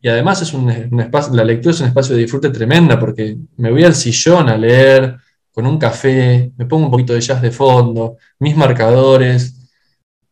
[0.00, 0.70] Y además es un,
[1.00, 4.56] espacio, la lectura es un espacio de disfrute tremenda porque me voy al sillón a
[4.56, 5.16] leer
[5.50, 9.54] con un café, me pongo un poquito de jazz de fondo, mis marcadores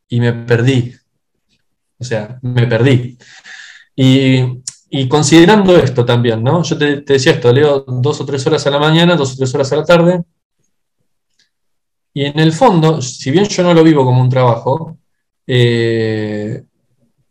[0.09, 0.95] y me perdí.
[1.99, 3.19] O sea, me perdí.
[3.97, 6.63] Y, considerando esto también, ¿no?
[6.63, 9.55] Yo te, decía esto, leo dos o tres horas a la mañana, dos o tres
[9.55, 10.23] horas a la tarde,
[12.15, 14.97] y en el fondo, si bien yo no lo vivo como un trabajo,
[15.47, 16.65] eh,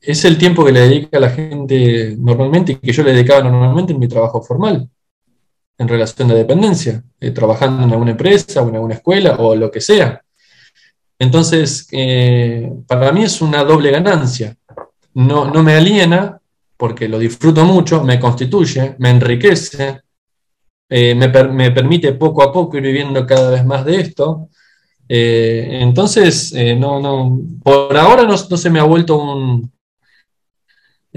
[0.05, 3.93] es el tiempo que le dedica la gente normalmente y que yo le dedicaba normalmente
[3.93, 4.89] en mi trabajo formal,
[5.77, 9.71] en relación de dependencia, eh, trabajando en alguna empresa o en alguna escuela o lo
[9.71, 10.21] que sea.
[11.17, 14.55] Entonces, eh, para mí es una doble ganancia.
[15.13, 16.39] No, no me aliena
[16.77, 20.01] porque lo disfruto mucho, me constituye, me enriquece,
[20.89, 24.49] me, me, permite poco a poco ir viviendo cada vez más de esto
[25.07, 29.61] eh, entonces, eh, no, no, por ahora no, se me ha vuelto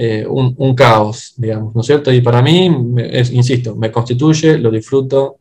[0.00, 2.12] eh, un, caos, digamos, ¿no es cierto?
[2.12, 5.38] Y para mí, es, insisto, me constituye, lo disfruto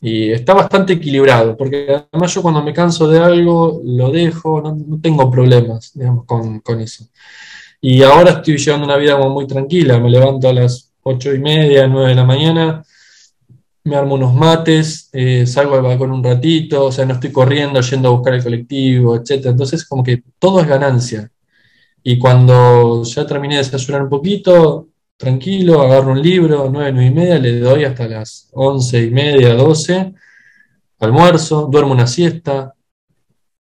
[0.00, 5.00] y está bastante equilibrado, porque además yo cuando me canso de algo, lo dejo, no,
[5.00, 7.06] tengo problemas, digamos, con, con, eso.
[7.80, 11.88] Y ahora estoy llevando una vida muy tranquila, me levanto a las ocho y media,
[11.88, 12.84] nueve de la mañana,
[13.82, 17.80] me armo unos mates, eh, salgo al balcón un ratito, o sea, no estoy corriendo,
[17.80, 19.46] yendo a buscar el colectivo, etc.
[19.46, 21.30] Entonces, como que todo es ganancia.
[22.08, 27.12] Y cuando ya terminé de desayunar un poquito, tranquilo, agarro un libro, nueve, nueve y
[27.12, 30.14] media, le doy hasta las once y media, doce,
[31.00, 32.72] almuerzo, duermo una siesta.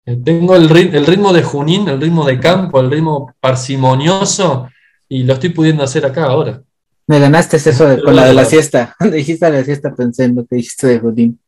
[0.03, 4.68] Eh, tengo el, el ritmo de Junín, el ritmo de campo, el ritmo parsimonioso,
[5.07, 6.60] y lo estoy pudiendo hacer acá ahora.
[7.05, 8.95] Me ganaste eso con la de la siesta.
[9.11, 11.39] dijiste la siesta pensando que dijiste de Judín.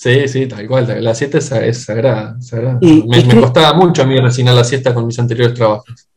[0.00, 1.04] Sí, sí, tal cual.
[1.04, 2.38] La siesta es, sagrada.
[2.80, 6.08] me, costaba mucho a mí resignar la siesta con mis anteriores trabajos.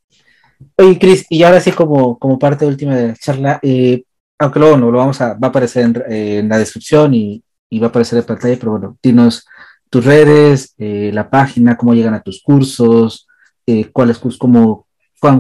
[0.78, 4.06] Oye, Cris, y ahora sí como, como parte última de la charla, eh,
[4.40, 7.44] aunque luego no lo vamos a, va a aparecer en, la descripción y,
[7.78, 9.46] va a aparecer en pantalla, pero bueno, dinos
[9.90, 13.28] tus redes, eh, la página, cómo llegan a tus cursos,
[13.66, 14.88] eh, cuáles cursos, cómo,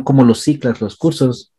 [0.04, 1.53] cómo los ciclas, los cursos.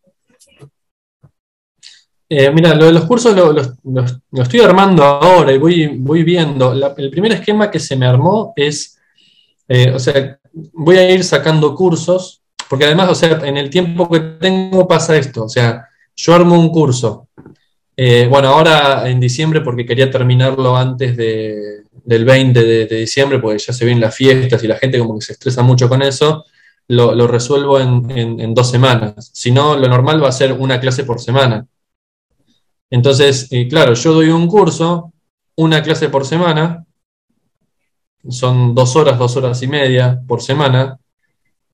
[2.36, 6.72] Eh, mira, lo de los cursos lo, estoy armando ahora y voy, viendo.
[6.96, 8.98] el primer esquema que se me armó es,
[9.68, 10.36] eh, o sea,
[10.72, 15.16] voy a ir sacando cursos, porque además, o sea, en el tiempo que tengo pasa
[15.16, 15.86] esto, o sea,
[16.16, 17.28] yo armo un curso.
[17.96, 23.72] Eh, bueno, ahora en diciembre, porque quería terminarlo antes del 20 de, diciembre, porque ya
[23.72, 26.44] se vienen las fiestas y la gente como que se estresa mucho con eso,
[26.88, 29.30] lo, resuelvo en, en dos semanas.
[29.32, 31.64] Si no, lo normal va a ser una clase por semana.
[32.90, 35.12] Entonces, eh, claro, yo doy un curso,
[35.56, 36.84] una clase por semana,
[38.28, 40.98] son dos horas, dos horas y media por semana,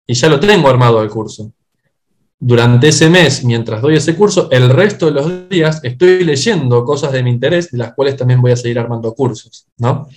[0.07, 1.53] y ya lo tengo armado el curso.
[2.39, 7.13] Durante ese mes, mientras doy ese curso, el resto de los días estoy leyendo cosas
[7.13, 10.09] de mi interés, de las cuales también voy a seguir armando cursos, ¿no?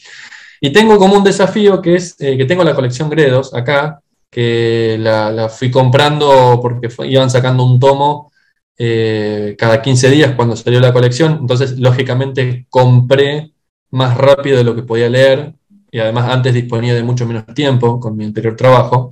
[0.61, 4.01] Y tengo como un desafío que es eh, que tengo la colección Gredos acá,
[4.31, 8.31] que la, fui comprando porque iban sacando un tomo
[8.77, 13.51] eh, cada 15 días cuando salió la colección, entonces lógicamente compré
[13.91, 15.53] más rápido de lo que podía leer
[15.91, 19.11] y además antes disponía de mucho menos tiempo con mi anterior trabajo.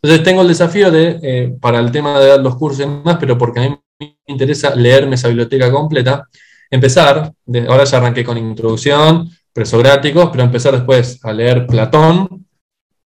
[0.00, 3.16] Entonces tengo el desafío de, eh, para el tema de dar los cursos y más,
[3.18, 6.28] pero porque a mí me interesa leerme esa biblioteca completa,
[6.70, 7.32] empezar,
[7.68, 12.46] ahora ya arranqué con introducción, presográticos, pero empezar después a leer Platón,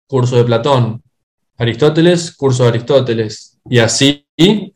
[0.08, 1.02] curso de Platón,
[1.58, 4.26] Aristóteles, curso de Aristóteles, y así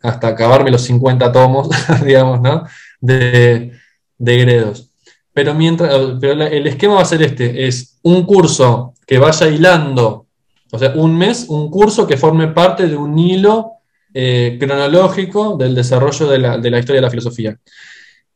[0.01, 1.69] hasta acabarme los 50 tomos,
[2.05, 2.63] digamos, ¿no?
[2.99, 3.73] De,
[4.17, 4.89] de Gredos.
[5.33, 10.27] Pero, mientras, pero el esquema va a ser este, es un curso que vaya hilando,
[10.71, 13.73] o sea, un mes, un curso que forme parte de un hilo
[14.13, 17.57] eh, cronológico del desarrollo de la, de la, historia de la filosofía.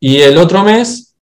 [0.00, 1.14] Y el otro mes,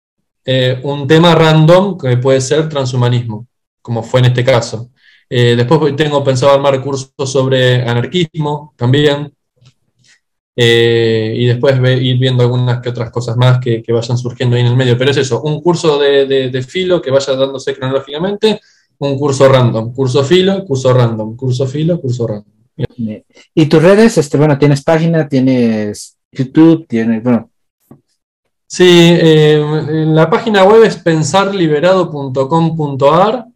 [0.44, 3.47] eh, un tema random que puede ser transhumanismo,
[3.81, 4.90] como fue en este caso.
[5.32, 9.32] Eh, después tengo pensado armar cursos sobre anarquismo también.
[10.57, 14.69] Eh, y después ir viendo algunas que otras cosas más que, vayan surgiendo ahí en
[14.69, 14.98] el medio.
[14.98, 18.61] Pero es eso, un curso de, filo que vaya dándose cronológicamente,
[18.98, 22.52] un curso random, curso filo, curso random, curso filo, curso random.
[23.55, 27.48] Y tus redes, este, bueno, tienes página, tienes YouTube, tienes, bueno.
[28.66, 29.62] Sí, eh,
[30.07, 33.47] la página web es pensarliberado.com.ar.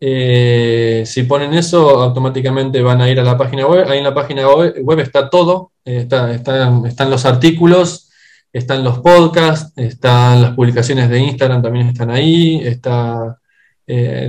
[0.00, 3.86] Eh, si ponen eso, automáticamente van a ir a la página web.
[3.88, 8.10] Ahí en la página web, está todo, eh, están los artículos,
[8.52, 13.36] están los podcasts, están las publicaciones de Instagram, también están ahí, está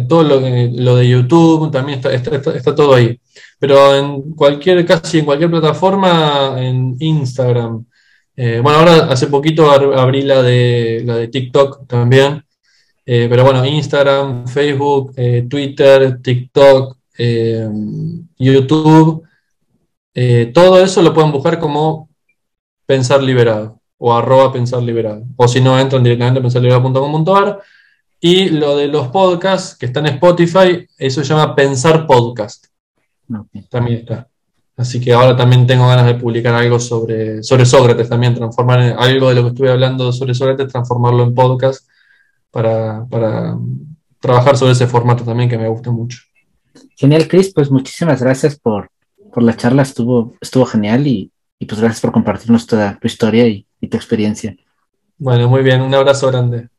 [0.07, 0.39] todo lo,
[0.95, 3.19] de YouTube, también está, está todo ahí
[3.61, 7.85] pero en cualquier, casi en cualquier plataforma, en Instagram.
[8.35, 12.43] Eh, bueno, ahora hace poquito abrí la de, la de TikTok también,
[13.05, 16.97] eh, pero bueno, Instagram, Facebook, eh, Twitter, TikTok,
[18.37, 19.23] YouTube,
[20.53, 22.09] todo eso lo pueden buscar como
[22.85, 25.23] Pensar Liberado o arroba Pensar Liberado.
[25.35, 27.61] O si no, entran directamente a pensarliberado.com.ar.
[28.19, 32.65] Y lo de los podcasts que están en Spotify, eso se llama Pensar Podcast.
[33.69, 34.27] También está.
[34.75, 39.29] Así que ahora también tengo ganas de publicar algo sobre, sobre Sócrates, también transformar algo
[39.29, 41.87] de lo que estuve hablando sobre Sócrates, transformarlo en podcast
[42.51, 43.07] para,
[44.19, 46.19] trabajar sobre ese formato también que me gusta mucho.
[46.95, 48.89] Genial, Chris, pues muchísimas gracias por,
[49.35, 51.31] la charla, estuvo, estuvo genial y,
[51.67, 54.55] pues gracias por compartirnos toda tu historia y, y tu experiencia.
[55.17, 56.69] Bueno, muy bien, un abrazo grande.